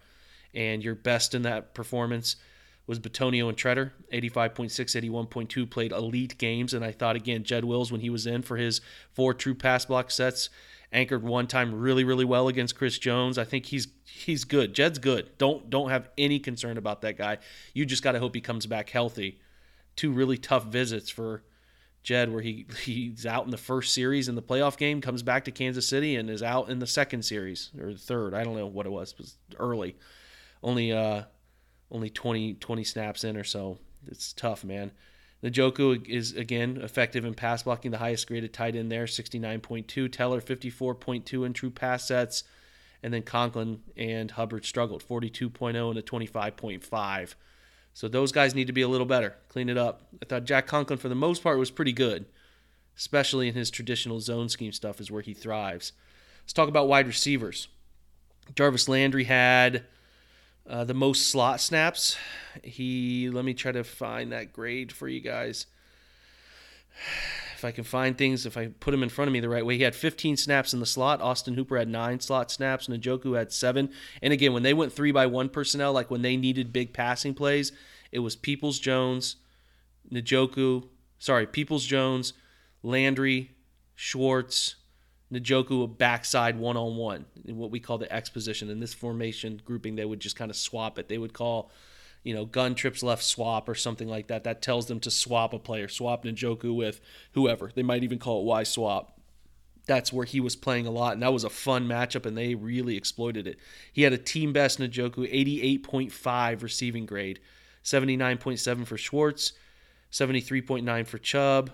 And 0.54 0.84
your 0.84 0.94
best 0.94 1.34
in 1.34 1.42
that 1.42 1.74
performance 1.74 2.36
was 2.86 2.98
Bitonio 2.98 3.48
and 3.48 3.56
Tretter, 3.56 3.92
85.6, 4.12 4.68
81.2, 4.68 5.70
played 5.70 5.92
elite 5.92 6.38
games. 6.38 6.74
And 6.74 6.84
I 6.84 6.92
thought, 6.92 7.16
again, 7.16 7.44
Jed 7.44 7.64
Wills, 7.64 7.92
when 7.92 8.00
he 8.00 8.10
was 8.10 8.26
in 8.26 8.42
for 8.42 8.56
his 8.56 8.80
four 9.12 9.32
true 9.32 9.54
pass 9.54 9.84
block 9.84 10.10
sets, 10.10 10.50
anchored 10.92 11.22
one 11.22 11.46
time 11.46 11.74
really, 11.74 12.04
really 12.04 12.24
well 12.24 12.48
against 12.48 12.76
Chris 12.76 12.98
Jones. 12.98 13.38
I 13.38 13.44
think 13.44 13.66
he's 13.66 13.88
he's 14.04 14.44
good. 14.44 14.74
Jed's 14.74 14.98
good. 14.98 15.38
Don't 15.38 15.70
don't 15.70 15.90
have 15.90 16.08
any 16.18 16.38
concern 16.38 16.76
about 16.76 17.02
that 17.02 17.16
guy. 17.16 17.38
You 17.74 17.86
just 17.86 18.02
got 18.02 18.12
to 18.12 18.18
hope 18.18 18.34
he 18.34 18.40
comes 18.40 18.66
back 18.66 18.90
healthy. 18.90 19.40
Two 19.96 20.12
really 20.12 20.38
tough 20.38 20.66
visits 20.66 21.10
for 21.10 21.42
Jed, 22.02 22.32
where 22.32 22.42
he 22.42 22.66
he's 22.84 23.26
out 23.26 23.44
in 23.44 23.50
the 23.50 23.56
first 23.56 23.94
series 23.94 24.28
in 24.28 24.34
the 24.34 24.42
playoff 24.42 24.76
game, 24.76 25.00
comes 25.00 25.22
back 25.22 25.44
to 25.44 25.50
Kansas 25.50 25.86
City 25.86 26.16
and 26.16 26.28
is 26.30 26.42
out 26.42 26.68
in 26.68 26.78
the 26.78 26.86
second 26.86 27.24
series 27.24 27.70
or 27.78 27.92
the 27.92 27.98
third. 27.98 28.34
I 28.34 28.44
don't 28.44 28.56
know 28.56 28.66
what 28.66 28.86
it 28.86 28.90
was. 28.90 29.12
It 29.12 29.18
was 29.18 29.36
early, 29.58 29.96
only 30.62 30.92
uh, 30.92 31.24
only 31.90 32.11
20, 32.11 32.55
20 32.55 32.85
snaps 32.85 33.24
in 33.24 33.37
or 33.37 33.44
so. 33.44 33.79
It's 34.07 34.33
tough, 34.33 34.64
man. 34.64 34.92
Njoku 35.42 36.07
is 36.07 36.35
again 36.35 36.79
effective 36.83 37.24
in 37.24 37.35
pass 37.35 37.62
blocking, 37.62 37.90
the 37.90 37.98
highest 37.98 38.26
graded 38.26 38.53
tight 38.53 38.76
end 38.76 38.92
there, 38.92 39.07
69.2. 39.07 40.12
Teller 40.12 40.40
54.2 40.40 41.46
in 41.46 41.53
true 41.53 41.70
pass 41.70 42.07
sets, 42.07 42.44
and 43.03 43.12
then 43.12 43.22
Conklin 43.22 43.81
and 43.96 44.31
Hubbard 44.31 44.64
struggled, 44.64 45.03
42.0 45.03 45.90
and 45.90 45.98
a 45.98 46.03
25.5. 46.03 47.35
So 47.94 48.07
those 48.07 48.33
guys 48.33 48.55
need 48.55 48.66
to 48.66 48.72
be 48.72 48.83
a 48.83 48.88
little 48.88 49.07
better, 49.07 49.37
clean 49.48 49.68
it 49.68 49.79
up. 49.79 50.03
I 50.22 50.26
thought 50.26 50.44
Jack 50.44 50.66
Conklin, 50.66 50.98
for 50.98 51.09
the 51.09 51.14
most 51.14 51.42
part, 51.42 51.59
was 51.59 51.70
pretty 51.70 51.92
good, 51.92 52.26
especially 52.96 53.48
in 53.48 53.55
his 53.55 53.70
traditional 53.70 54.20
zone 54.20 54.48
scheme 54.48 54.72
stuff, 54.72 55.00
is 55.00 55.11
where 55.11 55.22
he 55.22 55.35
thrives. 55.35 55.92
Let's 56.42 56.53
talk 56.53 56.68
about 56.68 56.88
wide 56.88 57.07
receivers. 57.07 57.68
Jarvis 58.55 58.88
Landry 58.88 59.24
had 59.24 59.85
uh, 60.68 60.84
the 60.84 60.94
most 60.94 61.28
slot 61.28 61.60
snaps. 61.60 62.16
He, 62.62 63.30
let 63.30 63.44
me 63.44 63.54
try 63.54 63.72
to 63.72 63.84
find 63.84 64.32
that 64.32 64.52
grade 64.52 64.92
for 64.92 65.08
you 65.08 65.20
guys. 65.20 65.66
If 67.56 67.64
I 67.64 67.70
can 67.72 67.84
find 67.84 68.16
things, 68.16 68.46
if 68.46 68.56
I 68.56 68.68
put 68.68 68.94
him 68.94 69.02
in 69.02 69.10
front 69.10 69.28
of 69.28 69.32
me 69.32 69.40
the 69.40 69.48
right 69.48 69.64
way, 69.64 69.76
he 69.76 69.82
had 69.82 69.94
15 69.94 70.36
snaps 70.36 70.72
in 70.72 70.80
the 70.80 70.86
slot. 70.86 71.20
Austin 71.20 71.54
Hooper 71.54 71.76
had 71.76 71.88
nine 71.88 72.18
slot 72.20 72.50
snaps. 72.50 72.88
Njoku 72.88 73.36
had 73.36 73.52
seven. 73.52 73.90
And 74.22 74.32
again, 74.32 74.52
when 74.52 74.62
they 74.62 74.72
went 74.72 74.92
three 74.92 75.12
by 75.12 75.26
one 75.26 75.50
personnel, 75.50 75.92
like 75.92 76.10
when 76.10 76.22
they 76.22 76.36
needed 76.36 76.72
big 76.72 76.92
passing 76.94 77.34
plays, 77.34 77.72
it 78.12 78.20
was 78.20 78.34
Peoples 78.34 78.78
Jones, 78.78 79.36
Njoku, 80.10 80.88
sorry, 81.18 81.46
Peoples 81.46 81.84
Jones, 81.84 82.32
Landry, 82.82 83.50
Schwartz, 83.94 84.76
Njoku 85.32 85.84
a 85.84 85.86
backside 85.86 86.58
one 86.58 86.76
on 86.76 86.96
one 86.96 87.24
in 87.44 87.56
what 87.56 87.70
we 87.70 87.80
call 87.80 87.98
the 87.98 88.12
X 88.12 88.28
position. 88.28 88.68
In 88.68 88.80
this 88.80 88.94
formation 88.94 89.60
grouping, 89.64 89.94
they 89.94 90.04
would 90.04 90.20
just 90.20 90.36
kind 90.36 90.50
of 90.50 90.56
swap 90.56 90.98
it. 90.98 91.08
They 91.08 91.18
would 91.18 91.32
call 91.32 91.70
you 92.22 92.34
know, 92.34 92.44
gun 92.44 92.74
trips 92.74 93.02
left 93.02 93.22
swap 93.22 93.68
or 93.68 93.74
something 93.74 94.08
like 94.08 94.26
that. 94.26 94.44
That 94.44 94.60
tells 94.60 94.86
them 94.86 95.00
to 95.00 95.10
swap 95.10 95.54
a 95.54 95.58
player, 95.58 95.88
swap 95.88 96.24
Njoku 96.24 96.74
with 96.74 97.00
whoever. 97.32 97.70
They 97.74 97.82
might 97.82 98.04
even 98.04 98.18
call 98.18 98.40
it 98.42 98.44
Y 98.44 98.62
swap. 98.64 99.18
that's 99.86 100.12
where 100.12 100.26
he 100.26 100.38
was 100.38 100.54
playing 100.54 100.86
a 100.86 100.90
lot, 100.90 101.14
and 101.14 101.22
that 101.22 101.32
was 101.32 101.44
a 101.44 101.50
fun 101.50 101.88
matchup, 101.88 102.26
and 102.26 102.36
they 102.36 102.54
really 102.54 102.96
exploited 102.96 103.46
it. 103.46 103.58
He 103.92 104.02
had 104.02 104.12
a 104.12 104.18
team 104.18 104.52
best 104.52 104.78
Njoku, 104.78 105.28
88.5 105.82 106.62
receiving 106.62 107.06
grade, 107.06 107.40
79.7 107.82 108.86
for 108.86 108.96
Schwartz, 108.96 109.52
73.9 110.12 111.06
for 111.06 111.18
Chubb, 111.18 111.70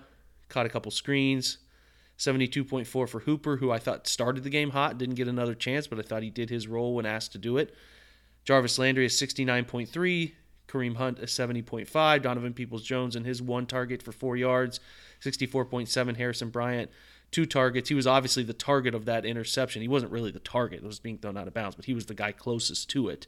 caught 0.48 0.64
a 0.64 0.70
couple 0.70 0.90
screens, 0.92 1.58
72.4 2.18 2.86
for 2.86 3.20
Hooper, 3.20 3.56
who 3.58 3.70
I 3.70 3.78
thought 3.78 4.06
started 4.06 4.44
the 4.44 4.50
game 4.50 4.70
hot, 4.70 4.98
didn't 4.98 5.16
get 5.16 5.28
another 5.28 5.54
chance, 5.54 5.86
but 5.86 5.98
I 5.98 6.02
thought 6.02 6.22
he 6.22 6.30
did 6.30 6.50
his 6.50 6.66
role 6.66 6.94
when 6.94 7.06
asked 7.06 7.32
to 7.32 7.38
do 7.38 7.58
it. 7.58 7.74
Jarvis 8.44 8.78
Landry 8.78 9.06
is 9.06 9.14
69.3, 9.14 10.32
Kareem 10.68 10.96
Hunt 10.96 11.18
a 11.18 11.22
70.5, 11.22 12.22
Donovan 12.22 12.54
Peoples 12.54 12.82
Jones 12.82 13.16
and 13.16 13.26
his 13.26 13.42
one 13.42 13.66
target 13.66 14.02
for 14.02 14.12
four 14.12 14.36
yards, 14.36 14.80
64.7, 15.22 16.16
Harrison 16.16 16.50
Bryant 16.50 16.90
two 17.30 17.46
targets. 17.46 17.88
He 17.88 17.94
was 17.94 18.06
obviously 18.06 18.42
the 18.42 18.52
target 18.52 18.94
of 18.94 19.04
that 19.06 19.24
interception. 19.24 19.82
He 19.82 19.88
wasn't 19.88 20.12
really 20.12 20.30
the 20.30 20.38
target; 20.38 20.82
it 20.82 20.86
was 20.86 21.00
being 21.00 21.18
thrown 21.18 21.36
out 21.36 21.48
of 21.48 21.54
bounds, 21.54 21.76
but 21.76 21.84
he 21.84 21.94
was 21.94 22.06
the 22.06 22.14
guy 22.14 22.32
closest 22.32 22.88
to 22.90 23.08
it. 23.08 23.26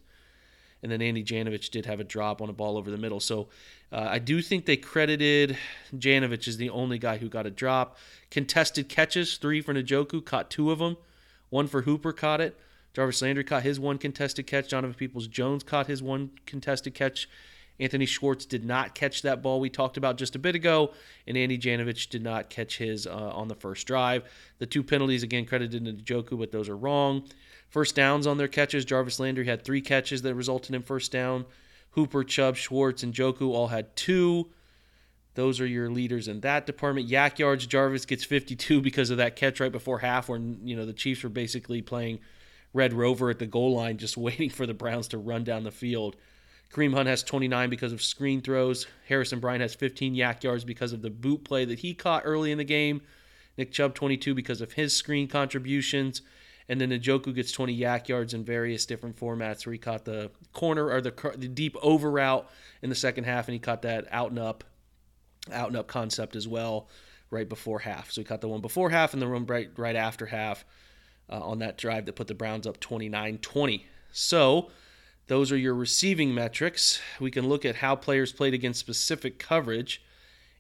And 0.83 0.93
then 0.93 1.03
Andy 1.03 1.25
Janovich 1.25 1.71
did 1.71 1.87
have 1.87 1.99
a 1.99 2.05
drop 2.05 2.41
on 2.41 2.49
a 2.49 2.53
ball 2.53 2.77
over 2.77 2.91
the 2.91 2.99
middle. 2.99 3.21
So 3.21 3.49
uh, 3.91 4.07
I 4.09 4.19
do 4.19 4.41
think 4.41 4.65
they 4.65 4.77
credited 4.77 5.59
Janovich 5.97 6.47
as 6.47 6.57
the 6.57 6.71
only 6.71 6.99
guy 6.99 7.19
who 7.19 7.29
got 7.29 7.47
a 7.47 7.51
drop. 7.51 7.97
Contested 8.31 8.89
catches, 8.89 9.37
three 9.39 9.61
for 9.61 9.75
Njoku, 9.75 10.25
caught 10.25 10.51
two 10.51 10.71
of 10.71 10.79
them. 10.79 10.97
One 11.51 11.67
for 11.67 11.83
Hooper, 11.83 12.13
caught 12.13 12.41
it. 12.41 12.59
Jarvis 12.95 13.23
Landry 13.23 13.45
caught 13.45 13.63
his 13.63 13.81
one 13.81 13.99
contested 13.99 14.47
catch. 14.47 14.71
Donovan 14.71 14.95
Peoples 14.95 15.27
Jones 15.27 15.63
caught 15.63 15.87
his 15.87 16.03
one 16.03 16.31
contested 16.47 16.95
catch. 16.95 17.29
Anthony 17.81 18.07
Schwartz 18.07 18.45
did 18.45 18.65
not 18.65 18.95
catch 18.95 19.23
that 19.23 19.43
ball 19.43 19.61
we 19.61 19.71
talked 19.71 19.97
about 19.97 20.19
just 20.19 20.35
a 20.35 20.39
bit 20.39 20.55
ago, 20.55 20.93
and 21.27 21.37
Andy 21.37 21.59
Janovich 21.59 22.09
did 22.09 22.23
not 22.23 22.51
catch 22.51 22.79
his 22.79 23.07
uh, 23.07 23.11
on 23.11 23.49
the 23.49 23.55
first 23.55 23.87
drive. 23.87 24.25
The 24.59 24.67
two 24.67 24.83
penalties, 24.83 25.23
again, 25.23 25.47
credited 25.47 25.85
to 25.85 25.93
Njoku, 25.93 26.39
but 26.39 26.51
those 26.51 26.69
are 26.69 26.77
wrong. 26.77 27.25
First 27.69 27.95
downs 27.95 28.27
on 28.27 28.39
their 28.39 28.49
catches, 28.49 28.85
Jarvis 28.85 29.21
Landry 29.21 29.47
had 29.47 29.63
three 29.65 29.81
catches 29.81 30.23
that 30.23 30.35
resulted 30.35 30.75
in 30.75 30.83
first 30.83 31.13
down. 31.13 31.45
Hooper, 31.91 32.25
Chubb, 32.25 32.57
Schwartz, 32.57 33.03
and 33.03 33.15
Joku 33.15 33.53
all 33.53 33.69
had 33.69 33.95
two. 33.95 34.49
Those 35.35 35.61
are 35.61 35.67
your 35.67 35.91
leaders 35.91 36.27
in 36.27 36.41
that 36.41 36.67
department. 36.67 37.09
YAC 37.09 37.39
yards, 37.39 37.67
Jarvis 37.67 38.07
gets 38.07 38.25
52 38.25 38.81
because 38.81 39.11
of 39.11 39.19
that 39.19 39.37
catch 39.37 39.61
right 39.61 39.71
before 39.71 40.01
half, 40.01 40.29
where 40.29 40.41
you 40.41 40.75
know 40.75 40.85
the 40.85 40.93
Chiefs 40.93 41.23
were 41.23 41.29
basically 41.29 41.81
playing 41.81 42.19
Red 42.73 42.93
Rover 42.93 43.31
at 43.31 43.39
the 43.39 43.47
goal 43.47 43.77
line, 43.77 43.99
just 43.99 44.17
waiting 44.17 44.51
for 44.51 44.67
the 44.67 44.75
Browns 44.75 45.09
to 45.09 45.19
run 45.19 45.45
down 45.45 45.63
the 45.63 45.71
field. 45.71 46.17
Kareem 46.73 46.95
Hunt 46.95 47.09
has 47.09 47.23
29 47.23 47.71
because 47.71 47.93
of 47.93 48.03
screen 48.03 48.41
throws. 48.41 48.87
Harrison 49.09 49.41
Bryant 49.41 49.63
has 49.63 49.75
15 49.75 50.15
YAC 50.15 50.43
yards 50.43 50.65
because 50.65 50.93
of 50.93 51.03
the 51.03 51.11
boot 51.11 51.45
play 51.45 51.65
that 51.65 51.79
he 51.79 51.95
caught 51.95 52.23
early 52.27 52.53
in 52.53 52.59
the 52.59 52.65
game. 52.65 53.01
Nick 53.57 53.73
Chubb 53.73 53.95
22 53.95 54.35
because 54.35 54.61
of 54.61 54.73
his 54.73 54.95
screen 54.95 55.29
contributions. 55.29 56.23
And 56.69 56.79
then 56.81 56.91
Njoku 56.91 57.35
gets 57.35 57.51
20 57.53 57.79
YAC 57.79 58.09
yards 58.09 58.35
in 58.35 58.45
various 58.45 58.85
different 58.85 59.17
formats 59.17 59.65
where 59.65 59.73
he 59.73 59.79
caught 59.79 60.05
the 60.05 60.31
corner 60.53 60.91
or 60.91 61.01
the, 61.01 61.33
the 61.37 61.49
deep 61.49 61.77
over 61.81 62.11
route 62.11 62.49
in 62.83 62.91
the 62.91 62.95
second 62.95 63.25
half 63.25 63.49
and 63.49 63.55
he 63.55 63.59
caught 63.59 63.83
that 63.83 64.07
out 64.11 64.31
and 64.31 64.39
up, 64.39 64.65
out 65.51 65.69
and 65.69 65.77
up 65.77 65.87
concept 65.87 66.37
as 66.37 66.47
well 66.47 66.89
right 67.31 67.49
before 67.49 67.79
half. 67.79 68.11
So 68.11 68.21
he 68.21 68.25
caught 68.27 68.43
the 68.43 68.49
one 68.49 68.61
before 68.61 68.91
half 68.91 69.15
and 69.15 69.23
the 69.23 69.29
one 69.29 69.47
right, 69.47 69.71
right 69.79 69.97
after 69.97 70.27
half 70.27 70.67
uh, 71.31 71.41
on 71.41 71.61
that 71.61 71.79
drive 71.79 72.05
that 72.07 72.17
put 72.17 72.27
the 72.27 72.35
Browns 72.35 72.67
up 72.67 72.79
29 72.81 73.39
20. 73.39 73.87
So 74.13 74.71
those 75.29 75.53
are 75.53 75.57
your 75.57 75.75
receiving 75.75 76.35
metrics. 76.35 77.01
We 77.21 77.31
can 77.31 77.49
look 77.49 77.65
at 77.65 77.77
how 77.77 77.95
players 77.97 78.33
played 78.33 78.55
against 78.55 78.81
specific 78.81 79.39
coverage. 79.39 80.03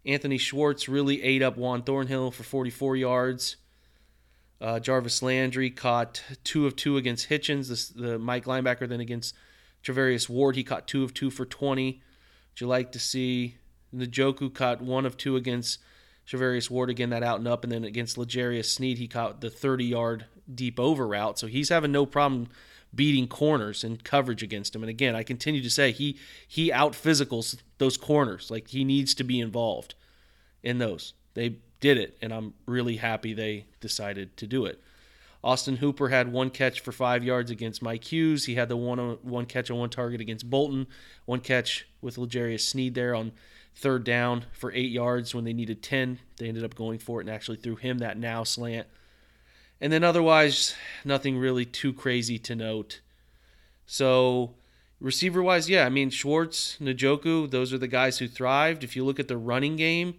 Anthony 0.04 0.38
Schwartz 0.38 0.88
really 0.88 1.22
ate 1.22 1.42
up 1.42 1.56
Juan 1.56 1.82
Thornhill 1.82 2.30
for 2.30 2.42
44 2.42 2.96
yards. 2.96 3.56
Uh, 4.60 4.78
Jarvis 4.78 5.22
Landry 5.22 5.70
caught 5.70 6.22
two 6.44 6.66
of 6.66 6.76
two 6.76 6.96
against 6.96 7.28
Hitchens, 7.28 7.94
the, 7.94 8.02
the 8.02 8.18
Mike 8.18 8.44
linebacker. 8.44 8.88
Then 8.88 9.00
against 9.00 9.34
Charvarius 9.82 10.28
Ward, 10.28 10.56
he 10.56 10.64
caught 10.64 10.86
two 10.86 11.02
of 11.02 11.14
two 11.14 11.30
for 11.30 11.46
20. 11.46 11.92
Would 11.92 12.60
you 12.60 12.66
like 12.66 12.92
to 12.92 12.98
see 12.98 13.56
Njoku 13.94 14.52
caught 14.52 14.82
one 14.82 15.06
of 15.06 15.16
two 15.16 15.36
against 15.36 15.78
Charvarius 16.26 16.70
Ward 16.70 16.90
again, 16.90 17.10
that 17.10 17.22
out 17.22 17.38
and 17.38 17.48
up, 17.48 17.64
and 17.64 17.72
then 17.72 17.84
against 17.84 18.18
L'Jarius 18.18 18.66
Sneed, 18.66 18.98
he 18.98 19.08
caught 19.08 19.40
the 19.40 19.48
30 19.48 19.84
yard 19.84 20.26
deep 20.52 20.78
over 20.78 21.06
route. 21.06 21.38
So 21.38 21.46
he's 21.46 21.70
having 21.70 21.92
no 21.92 22.04
problem 22.04 22.48
beating 22.94 23.28
corners 23.28 23.84
and 23.84 24.02
coverage 24.02 24.42
against 24.42 24.74
him. 24.74 24.82
And 24.82 24.90
again, 24.90 25.14
I 25.14 25.22
continue 25.22 25.62
to 25.62 25.70
say 25.70 25.92
he 25.92 26.18
he 26.46 26.72
out 26.72 26.92
physicals 26.92 27.56
those 27.78 27.96
corners. 27.96 28.50
Like 28.50 28.68
he 28.68 28.84
needs 28.84 29.14
to 29.14 29.24
be 29.24 29.40
involved 29.40 29.94
in 30.62 30.78
those. 30.78 31.14
They 31.34 31.56
did 31.80 31.98
it, 31.98 32.16
and 32.20 32.32
I'm 32.32 32.54
really 32.66 32.96
happy 32.96 33.32
they 33.32 33.66
decided 33.80 34.36
to 34.38 34.46
do 34.46 34.64
it. 34.64 34.80
Austin 35.44 35.76
Hooper 35.76 36.08
had 36.08 36.32
one 36.32 36.50
catch 36.50 36.80
for 36.80 36.90
five 36.90 37.22
yards 37.22 37.50
against 37.50 37.82
Mike 37.82 38.10
Hughes. 38.10 38.46
He 38.46 38.56
had 38.56 38.68
the 38.68 38.76
one 38.76 38.98
one 39.22 39.46
catch 39.46 39.70
on 39.70 39.78
one 39.78 39.90
target 39.90 40.20
against 40.20 40.50
Bolton. 40.50 40.86
One 41.26 41.40
catch 41.40 41.86
with 42.00 42.18
L'Jarius 42.18 42.60
Sneed 42.60 42.94
there 42.94 43.14
on 43.14 43.32
third 43.76 44.02
down 44.02 44.46
for 44.52 44.72
eight 44.72 44.90
yards 44.90 45.34
when 45.34 45.44
they 45.44 45.52
needed 45.52 45.82
ten. 45.82 46.18
They 46.38 46.48
ended 46.48 46.64
up 46.64 46.74
going 46.74 46.98
for 46.98 47.20
it 47.20 47.26
and 47.26 47.34
actually 47.34 47.58
threw 47.58 47.76
him 47.76 47.98
that 47.98 48.18
now 48.18 48.42
slant 48.42 48.88
and 49.80 49.92
then 49.92 50.04
otherwise, 50.04 50.74
nothing 51.04 51.38
really 51.38 51.64
too 51.64 51.92
crazy 51.92 52.38
to 52.40 52.56
note. 52.56 53.00
So, 53.86 54.54
receiver 55.00 55.42
wise, 55.42 55.70
yeah, 55.70 55.86
I 55.86 55.88
mean, 55.88 56.10
Schwartz, 56.10 56.76
Njoku, 56.80 57.50
those 57.50 57.72
are 57.72 57.78
the 57.78 57.88
guys 57.88 58.18
who 58.18 58.28
thrived. 58.28 58.84
If 58.84 58.96
you 58.96 59.04
look 59.04 59.20
at 59.20 59.28
the 59.28 59.36
running 59.36 59.76
game, 59.76 60.14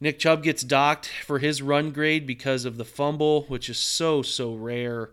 Nick 0.00 0.18
Chubb 0.18 0.42
gets 0.42 0.62
docked 0.62 1.06
for 1.06 1.38
his 1.40 1.60
run 1.60 1.90
grade 1.90 2.26
because 2.26 2.64
of 2.64 2.76
the 2.76 2.84
fumble, 2.84 3.42
which 3.42 3.68
is 3.68 3.78
so, 3.78 4.22
so 4.22 4.54
rare. 4.54 5.10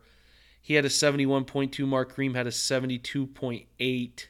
He 0.62 0.76
had 0.76 0.86
a 0.86 0.90
71.2 0.90 1.88
mark. 1.88 2.16
Kareem 2.16 2.36
had 2.36 2.48
a 2.48 2.52
72.8. 2.52 4.26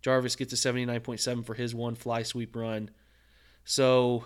Jarvis 0.00 0.36
gets 0.36 0.52
a 0.52 0.56
79.7 0.56 1.44
for 1.44 1.54
his 1.54 1.74
one 1.74 1.94
fly 1.94 2.22
sweep 2.22 2.54
run. 2.54 2.90
So, 3.64 4.24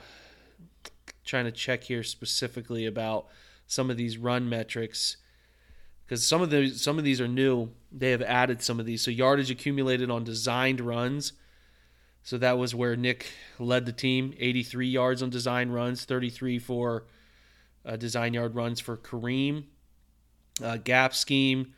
trying 1.24 1.46
to 1.46 1.52
check 1.52 1.84
here 1.84 2.02
specifically 2.02 2.86
about 2.86 3.26
some 3.66 3.90
of 3.90 3.96
these 3.96 4.18
run 4.18 4.48
metrics 4.48 5.16
because 6.12 6.26
some 6.26 6.42
of 6.42 6.50
the 6.50 6.68
some 6.68 6.98
of 6.98 7.04
these 7.04 7.22
are 7.22 7.28
new. 7.28 7.70
They 7.90 8.10
have 8.10 8.20
added 8.20 8.62
some 8.62 8.78
of 8.78 8.84
these. 8.84 9.02
So 9.02 9.10
yardage 9.10 9.50
accumulated 9.50 10.10
on 10.10 10.24
designed 10.24 10.80
runs. 10.80 11.32
So 12.22 12.36
that 12.38 12.58
was 12.58 12.74
where 12.74 12.96
Nick 12.96 13.32
led 13.58 13.86
the 13.86 13.92
team, 13.92 14.34
83 14.38 14.88
yards 14.88 15.22
on 15.22 15.30
design 15.30 15.70
runs, 15.70 16.04
33 16.04 16.58
for 16.58 17.06
uh, 17.84 17.96
design 17.96 18.34
yard 18.34 18.54
runs 18.54 18.78
for 18.78 18.96
Kareem. 18.96 19.64
Uh, 20.62 20.76
gap 20.76 21.14
scheme, 21.14 21.72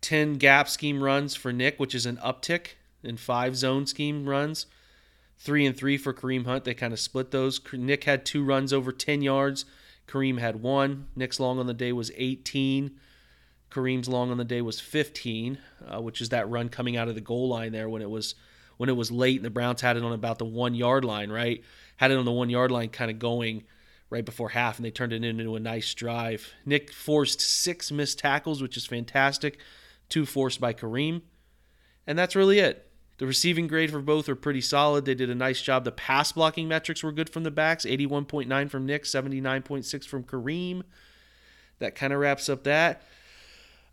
10 0.00 0.34
gap 0.34 0.68
scheme 0.68 1.02
runs 1.02 1.34
for 1.34 1.52
Nick, 1.52 1.80
which 1.80 1.94
is 1.94 2.06
an 2.06 2.18
uptick, 2.18 2.74
and 3.02 3.18
five 3.18 3.56
zone 3.56 3.86
scheme 3.86 4.28
runs. 4.28 4.66
Three 5.38 5.66
and 5.66 5.76
three 5.76 5.98
for 5.98 6.14
Kareem 6.14 6.46
Hunt. 6.46 6.62
They 6.64 6.72
kind 6.72 6.92
of 6.92 7.00
split 7.00 7.32
those. 7.32 7.60
Nick 7.72 8.04
had 8.04 8.24
two 8.24 8.44
runs 8.44 8.72
over 8.72 8.92
10 8.92 9.22
yards. 9.22 9.64
Kareem 10.06 10.38
had 10.38 10.62
one. 10.62 11.06
Nick's 11.16 11.40
long 11.40 11.58
on 11.58 11.66
the 11.66 11.74
day 11.74 11.92
was 11.92 12.10
18. 12.16 12.98
Kareem's 13.70 14.08
long 14.08 14.30
on 14.30 14.36
the 14.36 14.44
day 14.44 14.60
was 14.60 14.80
15, 14.80 15.58
uh, 15.88 16.00
which 16.00 16.20
is 16.20 16.28
that 16.28 16.48
run 16.50 16.68
coming 16.68 16.96
out 16.96 17.08
of 17.08 17.14
the 17.14 17.20
goal 17.20 17.48
line 17.48 17.72
there 17.72 17.88
when 17.88 18.02
it 18.02 18.10
was 18.10 18.34
when 18.76 18.88
it 18.88 18.96
was 18.96 19.10
late 19.10 19.36
and 19.36 19.44
the 19.44 19.50
Browns 19.50 19.80
had 19.80 19.96
it 19.96 20.02
on 20.02 20.12
about 20.12 20.38
the 20.38 20.44
one 20.44 20.74
yard 20.74 21.04
line, 21.04 21.30
right? 21.30 21.62
Had 21.96 22.10
it 22.10 22.16
on 22.16 22.24
the 22.24 22.32
one 22.32 22.50
yard 22.50 22.70
line, 22.70 22.88
kind 22.88 23.10
of 23.10 23.18
going 23.18 23.64
right 24.10 24.24
before 24.24 24.50
half, 24.50 24.76
and 24.76 24.84
they 24.84 24.90
turned 24.90 25.12
it 25.12 25.24
into 25.24 25.56
a 25.56 25.60
nice 25.60 25.94
drive. 25.94 26.52
Nick 26.66 26.92
forced 26.92 27.40
six 27.40 27.90
missed 27.90 28.18
tackles, 28.18 28.60
which 28.60 28.76
is 28.76 28.84
fantastic. 28.84 29.58
Two 30.08 30.26
forced 30.26 30.60
by 30.60 30.74
Kareem, 30.74 31.22
and 32.06 32.18
that's 32.18 32.36
really 32.36 32.58
it. 32.58 32.91
The 33.22 33.28
receiving 33.28 33.68
grade 33.68 33.92
for 33.92 34.00
both 34.00 34.28
are 34.28 34.34
pretty 34.34 34.60
solid. 34.60 35.04
They 35.04 35.14
did 35.14 35.30
a 35.30 35.34
nice 35.36 35.62
job. 35.62 35.84
The 35.84 35.92
pass 35.92 36.32
blocking 36.32 36.66
metrics 36.66 37.04
were 37.04 37.12
good 37.12 37.30
from 37.30 37.44
the 37.44 37.52
backs 37.52 37.84
81.9 37.84 38.68
from 38.68 38.84
Nick, 38.84 39.04
79.6 39.04 40.04
from 40.08 40.24
Kareem. 40.24 40.82
That 41.78 41.94
kind 41.94 42.12
of 42.12 42.18
wraps 42.18 42.48
up 42.48 42.64
that. 42.64 43.02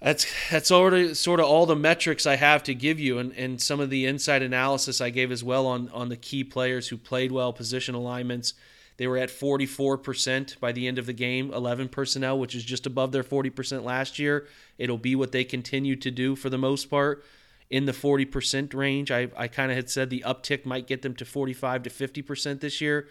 That's 0.02 0.26
that's 0.50 0.72
already 0.72 1.14
sort 1.14 1.40
of 1.40 1.46
all 1.46 1.68
the 1.68 1.76
metrics 1.76 2.26
I 2.26 2.38
have 2.38 2.64
to 2.64 2.74
give 2.74 3.00
you, 3.00 3.20
and, 3.20 3.32
and 3.34 3.62
some 3.62 3.80
of 3.80 3.92
the 3.92 4.08
inside 4.08 4.42
analysis 4.42 5.00
I 5.00 5.12
gave 5.12 5.32
as 5.32 5.44
well 5.44 5.68
on 5.68 5.90
on 5.90 6.10
the 6.10 6.18
key 6.18 6.44
players 6.44 6.88
who 6.88 6.98
played 6.98 7.32
well, 7.32 7.54
position 7.54 7.94
alignments. 7.94 8.56
They 8.98 9.06
were 9.06 9.18
at 9.18 9.30
44% 9.30 10.60
by 10.60 10.72
the 10.72 10.88
end 10.88 10.98
of 10.98 11.06
the 11.06 11.14
game, 11.14 11.54
11 11.54 11.90
personnel, 11.90 12.40
which 12.40 12.56
is 12.56 12.66
just 12.66 12.88
above 12.88 13.12
their 13.12 13.24
40% 13.24 13.84
last 13.84 14.18
year. 14.18 14.48
It'll 14.80 14.98
be 14.98 15.16
what 15.16 15.32
they 15.32 15.44
continue 15.44 15.96
to 15.98 16.10
do 16.10 16.36
for 16.36 16.50
the 16.50 16.58
most 16.58 16.90
part 16.90 17.24
in 17.70 17.86
the 17.86 17.92
40% 17.92 18.74
range. 18.74 19.12
I, 19.12 19.30
I 19.38 19.48
kind 19.48 19.72
of 19.72 19.76
had 19.76 19.90
said 19.90 20.10
the 20.10 20.24
uptick 20.26 20.66
might 20.66 20.88
get 20.88 21.02
them 21.02 21.16
to 21.16 21.26
45 21.26 21.84
to 21.84 21.90
50% 21.90 22.60
this 22.60 22.82
year, 22.82 23.08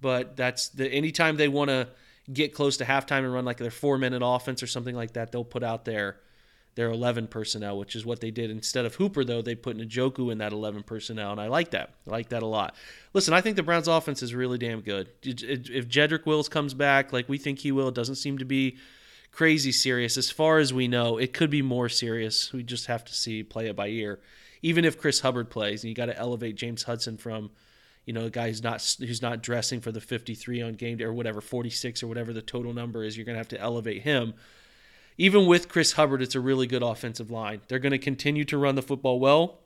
but 0.00 0.36
that's 0.36 0.68
the 0.70 0.88
anytime 0.88 1.36
they 1.36 1.48
want 1.48 1.70
to 1.70 1.88
get 2.32 2.54
close 2.54 2.76
to 2.78 2.84
halftime 2.84 3.18
and 3.18 3.32
run 3.32 3.44
like 3.44 3.58
their 3.58 3.70
four 3.70 3.98
minute 3.98 4.22
offense 4.24 4.62
or 4.62 4.66
something 4.66 4.94
like 4.94 5.12
that, 5.12 5.32
they'll 5.32 5.44
put 5.44 5.62
out 5.62 5.84
their 5.84 6.18
their 6.74 6.90
11 6.90 7.26
personnel, 7.26 7.78
which 7.78 7.94
is 7.94 8.06
what 8.06 8.20
they 8.20 8.30
did. 8.30 8.50
Instead 8.50 8.86
of 8.86 8.94
Hooper, 8.94 9.24
though, 9.24 9.42
they 9.42 9.54
put 9.54 9.76
Njoku 9.76 10.32
in 10.32 10.38
that 10.38 10.52
11 10.52 10.84
personnel, 10.84 11.30
and 11.30 11.40
I 11.40 11.48
like 11.48 11.72
that. 11.72 11.90
I 12.06 12.10
like 12.10 12.30
that 12.30 12.42
a 12.42 12.46
lot. 12.46 12.74
Listen, 13.12 13.34
I 13.34 13.42
think 13.42 13.56
the 13.56 13.62
Browns' 13.62 13.88
offense 13.88 14.22
is 14.22 14.34
really 14.34 14.56
damn 14.56 14.80
good. 14.80 15.10
If 15.22 15.88
Jedrick 15.88 16.24
Wills 16.24 16.48
comes 16.48 16.72
back 16.72 17.12
like 17.12 17.28
we 17.28 17.36
think 17.36 17.58
he 17.58 17.72
will, 17.72 17.88
it 17.88 17.94
doesn't 17.94 18.14
seem 18.14 18.38
to 18.38 18.46
be 18.46 18.78
crazy 19.32 19.72
serious. 19.72 20.16
As 20.16 20.30
far 20.30 20.58
as 20.58 20.72
we 20.72 20.86
know, 20.86 21.18
it 21.18 21.32
could 21.32 21.50
be 21.50 21.62
more 21.62 21.88
serious. 21.88 22.52
We 22.52 22.62
just 22.62 22.86
have 22.86 23.04
to 23.06 23.14
see, 23.14 23.42
play 23.42 23.66
it 23.66 23.76
by 23.76 23.88
ear. 23.88 24.20
Even 24.62 24.84
if 24.84 25.00
Chris 25.00 25.20
Hubbard 25.20 25.50
plays, 25.50 25.82
and 25.82 25.88
you 25.88 25.94
got 25.94 26.06
to 26.06 26.16
elevate 26.16 26.54
James 26.54 26.84
Hudson 26.84 27.16
from– 27.16 27.50
you 28.04 28.12
know, 28.12 28.24
a 28.24 28.30
guy 28.30 28.48
who's 28.48 28.62
not 28.62 28.96
who's 28.98 29.22
not 29.22 29.42
dressing 29.42 29.80
for 29.80 29.92
the 29.92 30.00
53 30.00 30.62
on 30.62 30.74
game 30.74 30.96
day 30.96 31.04
or 31.04 31.12
whatever 31.12 31.40
46 31.40 32.02
or 32.02 32.08
whatever 32.08 32.32
the 32.32 32.42
total 32.42 32.72
number 32.72 33.04
is, 33.04 33.16
you're 33.16 33.24
going 33.24 33.34
to 33.34 33.40
have 33.40 33.48
to 33.48 33.60
elevate 33.60 34.02
him. 34.02 34.34
Even 35.18 35.46
with 35.46 35.68
Chris 35.68 35.92
Hubbard, 35.92 36.22
it's 36.22 36.34
a 36.34 36.40
really 36.40 36.66
good 36.66 36.82
offensive 36.82 37.30
line. 37.30 37.60
They're 37.68 37.78
going 37.78 37.92
to 37.92 37.98
continue 37.98 38.44
to 38.46 38.58
run 38.58 38.74
the 38.74 38.82
football 38.82 39.20
well 39.20 39.58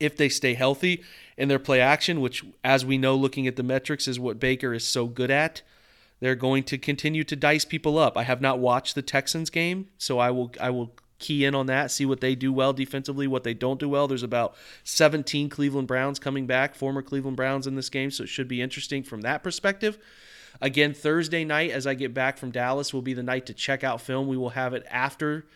if 0.00 0.16
they 0.16 0.28
stay 0.28 0.54
healthy 0.54 1.02
in 1.36 1.48
their 1.48 1.58
play 1.58 1.80
action, 1.80 2.20
which, 2.20 2.44
as 2.62 2.86
we 2.86 2.96
know, 2.96 3.16
looking 3.16 3.48
at 3.48 3.56
the 3.56 3.64
metrics, 3.64 4.06
is 4.06 4.20
what 4.20 4.38
Baker 4.38 4.72
is 4.72 4.86
so 4.86 5.06
good 5.06 5.30
at. 5.30 5.62
They're 6.20 6.34
going 6.34 6.64
to 6.64 6.78
continue 6.78 7.24
to 7.24 7.36
dice 7.36 7.64
people 7.64 7.98
up. 7.98 8.16
I 8.16 8.24
have 8.24 8.40
not 8.40 8.58
watched 8.58 8.94
the 8.94 9.02
Texans 9.02 9.50
game, 9.50 9.88
so 9.98 10.18
I 10.18 10.30
will 10.30 10.52
I 10.60 10.70
will 10.70 10.92
key 11.18 11.44
in 11.44 11.54
on 11.54 11.66
that, 11.66 11.90
see 11.90 12.06
what 12.06 12.20
they 12.20 12.34
do 12.34 12.52
well 12.52 12.72
defensively, 12.72 13.26
what 13.26 13.44
they 13.44 13.54
don't 13.54 13.80
do 13.80 13.88
well. 13.88 14.06
There's 14.06 14.22
about 14.22 14.54
17 14.84 15.48
Cleveland 15.48 15.88
Browns 15.88 16.18
coming 16.18 16.46
back, 16.46 16.74
former 16.74 17.02
Cleveland 17.02 17.36
Browns 17.36 17.66
in 17.66 17.74
this 17.74 17.88
game, 17.88 18.10
so 18.10 18.24
it 18.24 18.28
should 18.28 18.48
be 18.48 18.62
interesting 18.62 19.02
from 19.02 19.22
that 19.22 19.42
perspective. 19.42 19.98
Again, 20.60 20.94
Thursday 20.94 21.44
night, 21.44 21.70
as 21.70 21.86
I 21.86 21.94
get 21.94 22.14
back 22.14 22.38
from 22.38 22.50
Dallas, 22.50 22.92
will 22.92 23.02
be 23.02 23.14
the 23.14 23.22
night 23.22 23.46
to 23.46 23.54
check 23.54 23.84
out 23.84 24.00
film. 24.00 24.26
We 24.26 24.36
will 24.36 24.50
have 24.50 24.74
it 24.74 24.84
after. 24.90 25.46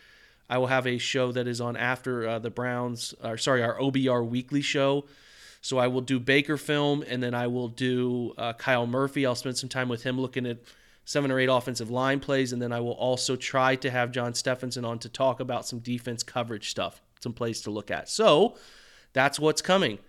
I 0.49 0.57
will 0.57 0.67
have 0.67 0.85
a 0.85 0.97
show 0.97 1.31
that 1.31 1.47
is 1.47 1.59
on 1.59 1.75
after 1.75 2.27
uh, 2.27 2.39
the 2.39 2.49
Browns, 2.49 3.13
or 3.23 3.37
sorry, 3.37 3.63
our 3.63 3.77
OBR 3.79 4.25
weekly 4.27 4.61
show. 4.61 5.05
So 5.63 5.77
I 5.77 5.87
will 5.87 6.01
do 6.01 6.19
Baker 6.19 6.57
film, 6.57 7.05
and 7.07 7.23
then 7.23 7.33
I 7.33 7.47
will 7.47 7.69
do 7.69 8.33
uh, 8.37 8.51
Kyle 8.51 8.85
Murphy. 8.85 9.25
I'll 9.25 9.33
spend 9.33 9.57
some 9.57 9.69
time 9.69 9.87
with 9.87 10.03
him 10.03 10.19
looking 10.19 10.45
at 10.45 10.57
seven 11.05 11.31
or 11.31 11.39
eight 11.39 11.47
offensive 11.47 11.89
line 11.89 12.19
plays, 12.19 12.51
and 12.51 12.61
then 12.61 12.73
I 12.73 12.81
will 12.81 12.91
also 12.91 13.37
try 13.37 13.77
to 13.77 13.89
have 13.89 14.11
John 14.11 14.33
Stephenson 14.33 14.83
on 14.83 14.99
to 14.99 15.07
talk 15.07 15.39
about 15.39 15.65
some 15.65 15.79
defense 15.79 16.21
coverage 16.21 16.69
stuff, 16.69 17.01
some 17.21 17.31
plays 17.31 17.61
to 17.61 17.71
look 17.71 17.91
at. 17.91 18.09
So 18.09 18.57
that's 19.13 19.39
what's 19.39 19.61
coming. 19.61 19.99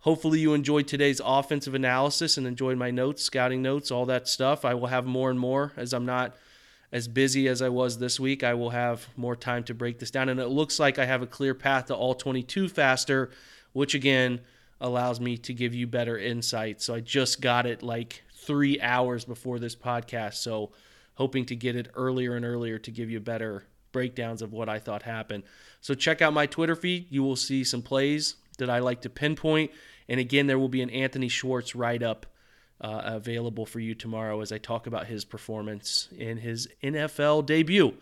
Hopefully, 0.00 0.40
you 0.40 0.52
enjoyed 0.52 0.86
today's 0.86 1.22
offensive 1.24 1.72
analysis 1.74 2.36
and 2.36 2.46
enjoyed 2.46 2.76
my 2.76 2.90
notes, 2.90 3.24
scouting 3.24 3.62
notes, 3.62 3.90
all 3.90 4.04
that 4.04 4.28
stuff. 4.28 4.66
I 4.66 4.74
will 4.74 4.88
have 4.88 5.06
more 5.06 5.30
and 5.30 5.40
more 5.40 5.72
as 5.78 5.94
I'm 5.94 6.04
not 6.04 6.36
as 6.92 7.08
busy 7.08 7.48
as 7.48 7.62
I 7.62 7.70
was 7.70 7.98
this 7.98 8.20
week. 8.20 8.44
I 8.44 8.52
will 8.52 8.70
have 8.70 9.08
more 9.16 9.34
time 9.34 9.64
to 9.64 9.72
break 9.72 9.98
this 9.98 10.10
down. 10.10 10.28
And 10.28 10.38
it 10.38 10.48
looks 10.48 10.78
like 10.78 10.98
I 10.98 11.06
have 11.06 11.22
a 11.22 11.26
clear 11.26 11.54
path 11.54 11.86
to 11.86 11.94
all 11.94 12.14
22 12.14 12.68
faster, 12.68 13.30
which 13.72 13.94
again 13.94 14.40
allows 14.80 15.20
me 15.20 15.36
to 15.36 15.52
give 15.52 15.74
you 15.74 15.86
better 15.86 16.18
insight. 16.18 16.80
So 16.80 16.94
I 16.94 17.00
just 17.00 17.40
got 17.40 17.66
it 17.66 17.82
like 17.82 18.22
three 18.40 18.80
hours 18.80 19.24
before 19.24 19.58
this 19.58 19.76
podcast. 19.76 20.34
So, 20.34 20.72
hoping 21.14 21.44
to 21.46 21.56
get 21.56 21.76
it 21.76 21.90
earlier 21.94 22.34
and 22.34 22.44
earlier 22.44 22.78
to 22.78 22.90
give 22.90 23.10
you 23.10 23.20
better 23.20 23.64
breakdowns 23.92 24.40
of 24.40 24.52
what 24.52 24.68
I 24.68 24.78
thought 24.78 25.02
happened. 25.02 25.44
So, 25.80 25.94
check 25.94 26.22
out 26.22 26.32
my 26.32 26.46
Twitter 26.46 26.74
feed. 26.74 27.06
You 27.10 27.22
will 27.22 27.36
see 27.36 27.62
some 27.64 27.82
plays 27.82 28.36
that 28.58 28.70
I 28.70 28.78
like 28.78 29.02
to 29.02 29.10
pinpoint. 29.10 29.70
And 30.08 30.18
again, 30.18 30.46
there 30.46 30.58
will 30.58 30.68
be 30.68 30.82
an 30.82 30.90
Anthony 30.90 31.28
Schwartz 31.28 31.74
write 31.74 32.02
up 32.02 32.26
uh, 32.80 33.02
available 33.04 33.66
for 33.66 33.78
you 33.78 33.94
tomorrow 33.94 34.40
as 34.40 34.52
I 34.52 34.58
talk 34.58 34.86
about 34.86 35.06
his 35.06 35.24
performance 35.24 36.08
in 36.16 36.38
his 36.38 36.68
NFL 36.82 37.46
debut. 37.46 37.94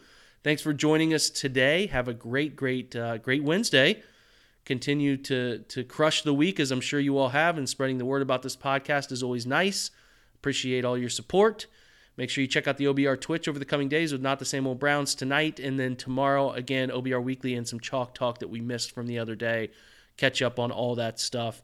Thanks 0.45 0.63
for 0.63 0.73
joining 0.73 1.13
us 1.13 1.31
today. 1.31 1.87
Have 1.89 2.09
a 2.09 2.15
great, 2.15 2.55
great, 2.55 2.95
uh, 2.95 3.19
great 3.19 3.43
Wednesday. 3.43 4.03
Continue 4.69 5.17
to 5.17 5.61
to 5.61 5.83
crush 5.83 6.21
the 6.21 6.35
week 6.35 6.61
as 6.61 6.71
I'm 6.71 6.83
sure 6.83 7.01
you 7.01 7.17
all 7.17 7.31
have, 7.31 7.57
and 7.57 7.67
spreading 7.67 7.97
the 7.97 8.05
word 8.05 8.21
about 8.21 8.43
this 8.43 8.55
podcast 8.55 9.11
is 9.11 9.23
always 9.23 9.47
nice. 9.47 9.91
Appreciate 10.35 10.85
all 10.85 10.99
your 10.99 11.09
support. 11.09 11.65
Make 12.19 12.29
sure 12.29 12.43
you 12.43 12.49
check 12.49 12.69
out 12.69 12.77
the 12.77 12.85
OBR 12.85 13.19
Twitch 13.19 13.49
over 13.49 13.59
the 13.59 13.65
coming 13.65 13.89
days 13.89 14.13
with 14.13 14.21
Not 14.21 14.39
the 14.39 14.45
Same 14.45 14.67
Old 14.67 14.79
Browns 14.79 15.15
tonight. 15.15 15.59
And 15.59 15.81
then 15.81 15.97
tomorrow, 15.97 16.53
again, 16.53 16.91
OBR 16.91 17.25
Weekly 17.25 17.55
and 17.55 17.67
some 17.67 17.81
chalk 17.81 18.13
talk 18.13 18.41
that 18.41 18.51
we 18.51 18.61
missed 18.61 18.93
from 18.93 19.07
the 19.07 19.19
other 19.19 19.35
day. 19.35 19.71
Catch 20.19 20.43
up 20.43 20.59
on 20.59 20.71
all 20.71 20.95
that 20.97 21.19
stuff 21.19 21.63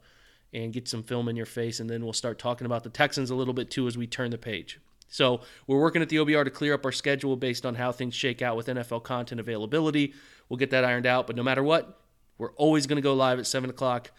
and 0.51 0.73
get 0.73 0.87
some 0.87 1.03
film 1.03 1.29
in 1.29 1.35
your 1.35 1.45
face. 1.45 1.79
And 1.79 1.87
then 1.87 2.03
we'll 2.03 2.11
start 2.11 2.39
talking 2.39 2.65
about 2.65 2.83
the 2.83 2.89
Texans 2.89 3.29
a 3.29 3.35
little 3.35 3.53
bit 3.53 3.69
too 3.69 3.85
as 3.85 3.95
we 3.99 4.07
turn 4.07 4.31
the 4.31 4.39
page. 4.39 4.79
So 5.09 5.41
we're 5.67 5.79
working 5.79 6.01
at 6.01 6.09
the 6.09 6.15
OBR 6.15 6.45
to 6.45 6.49
clear 6.49 6.73
up 6.73 6.83
our 6.83 6.91
schedule 6.91 7.35
based 7.35 7.67
on 7.67 7.75
how 7.75 7.91
things 7.91 8.15
shake 8.15 8.41
out 8.41 8.57
with 8.57 8.65
NFL 8.65 9.03
content 9.03 9.39
availability. 9.39 10.15
We'll 10.49 10.57
get 10.57 10.71
that 10.71 10.83
ironed 10.83 11.05
out. 11.05 11.27
But 11.27 11.35
no 11.35 11.43
matter 11.43 11.61
what, 11.61 12.01
we're 12.37 12.53
always 12.53 12.87
going 12.87 12.97
to 12.97 13.01
go 13.01 13.13
live 13.13 13.39
at 13.39 13.47
7 13.47 13.69
o'clock 13.69 14.11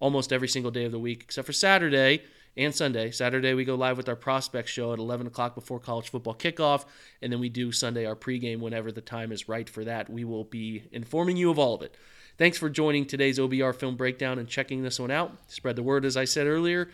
almost 0.00 0.32
every 0.32 0.48
single 0.48 0.70
day 0.70 0.84
of 0.84 0.92
the 0.92 0.98
week, 0.98 1.22
except 1.22 1.46
for 1.46 1.52
Saturday 1.52 2.22
and 2.56 2.74
Sunday. 2.74 3.10
Saturday, 3.10 3.54
we 3.54 3.64
go 3.64 3.74
live 3.74 3.96
with 3.96 4.08
our 4.08 4.16
prospect 4.16 4.68
show 4.68 4.92
at 4.92 4.98
11 4.98 5.26
o'clock 5.26 5.54
before 5.54 5.78
college 5.78 6.10
football 6.10 6.34
kickoff. 6.34 6.84
And 7.22 7.32
then 7.32 7.40
we 7.40 7.48
do 7.48 7.72
Sunday 7.72 8.04
our 8.04 8.16
pregame 8.16 8.60
whenever 8.60 8.92
the 8.92 9.00
time 9.00 9.32
is 9.32 9.48
right 9.48 9.68
for 9.68 9.84
that. 9.84 10.10
We 10.10 10.24
will 10.24 10.44
be 10.44 10.84
informing 10.92 11.36
you 11.36 11.50
of 11.50 11.58
all 11.58 11.74
of 11.74 11.82
it. 11.82 11.96
Thanks 12.38 12.58
for 12.58 12.68
joining 12.68 13.06
today's 13.06 13.38
OBR 13.38 13.74
film 13.74 13.96
breakdown 13.96 14.38
and 14.38 14.48
checking 14.48 14.82
this 14.82 14.98
one 14.98 15.10
out. 15.10 15.32
Spread 15.48 15.76
the 15.76 15.82
word, 15.82 16.04
as 16.04 16.16
I 16.16 16.24
said 16.24 16.46
earlier. 16.46 16.88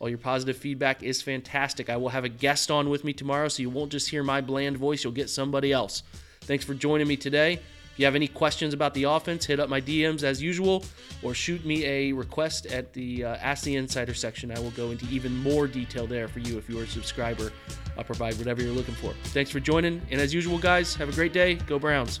All 0.00 0.08
your 0.08 0.18
positive 0.18 0.56
feedback 0.56 1.02
is 1.02 1.22
fantastic. 1.22 1.88
I 1.88 1.96
will 1.96 2.08
have 2.08 2.24
a 2.24 2.28
guest 2.28 2.70
on 2.70 2.88
with 2.90 3.04
me 3.04 3.12
tomorrow, 3.12 3.48
so 3.48 3.62
you 3.62 3.70
won't 3.70 3.92
just 3.92 4.08
hear 4.08 4.22
my 4.22 4.40
bland 4.40 4.76
voice, 4.76 5.04
you'll 5.04 5.12
get 5.12 5.30
somebody 5.30 5.72
else. 5.72 6.02
Thanks 6.42 6.64
for 6.64 6.74
joining 6.74 7.08
me 7.08 7.16
today. 7.16 7.60
If 7.94 8.00
you 8.00 8.06
have 8.06 8.16
any 8.16 8.26
questions 8.26 8.74
about 8.74 8.92
the 8.92 9.04
offense, 9.04 9.44
hit 9.44 9.60
up 9.60 9.68
my 9.68 9.80
DMs 9.80 10.24
as 10.24 10.42
usual, 10.42 10.84
or 11.22 11.32
shoot 11.32 11.64
me 11.64 11.84
a 11.84 12.12
request 12.12 12.66
at 12.66 12.92
the 12.92 13.24
uh, 13.24 13.36
Ask 13.36 13.62
the 13.62 13.76
Insider 13.76 14.14
section. 14.14 14.50
I 14.50 14.58
will 14.58 14.72
go 14.72 14.90
into 14.90 15.06
even 15.10 15.32
more 15.44 15.68
detail 15.68 16.04
there 16.04 16.26
for 16.26 16.40
you 16.40 16.58
if 16.58 16.68
you're 16.68 16.82
a 16.82 16.88
subscriber. 16.88 17.52
I'll 17.96 18.02
provide 18.02 18.36
whatever 18.36 18.62
you're 18.62 18.74
looking 18.74 18.96
for. 18.96 19.14
Thanks 19.26 19.52
for 19.52 19.60
joining, 19.60 20.02
and 20.10 20.20
as 20.20 20.34
usual, 20.34 20.58
guys, 20.58 20.96
have 20.96 21.08
a 21.08 21.12
great 21.12 21.32
day. 21.32 21.54
Go 21.54 21.78
Browns. 21.78 22.20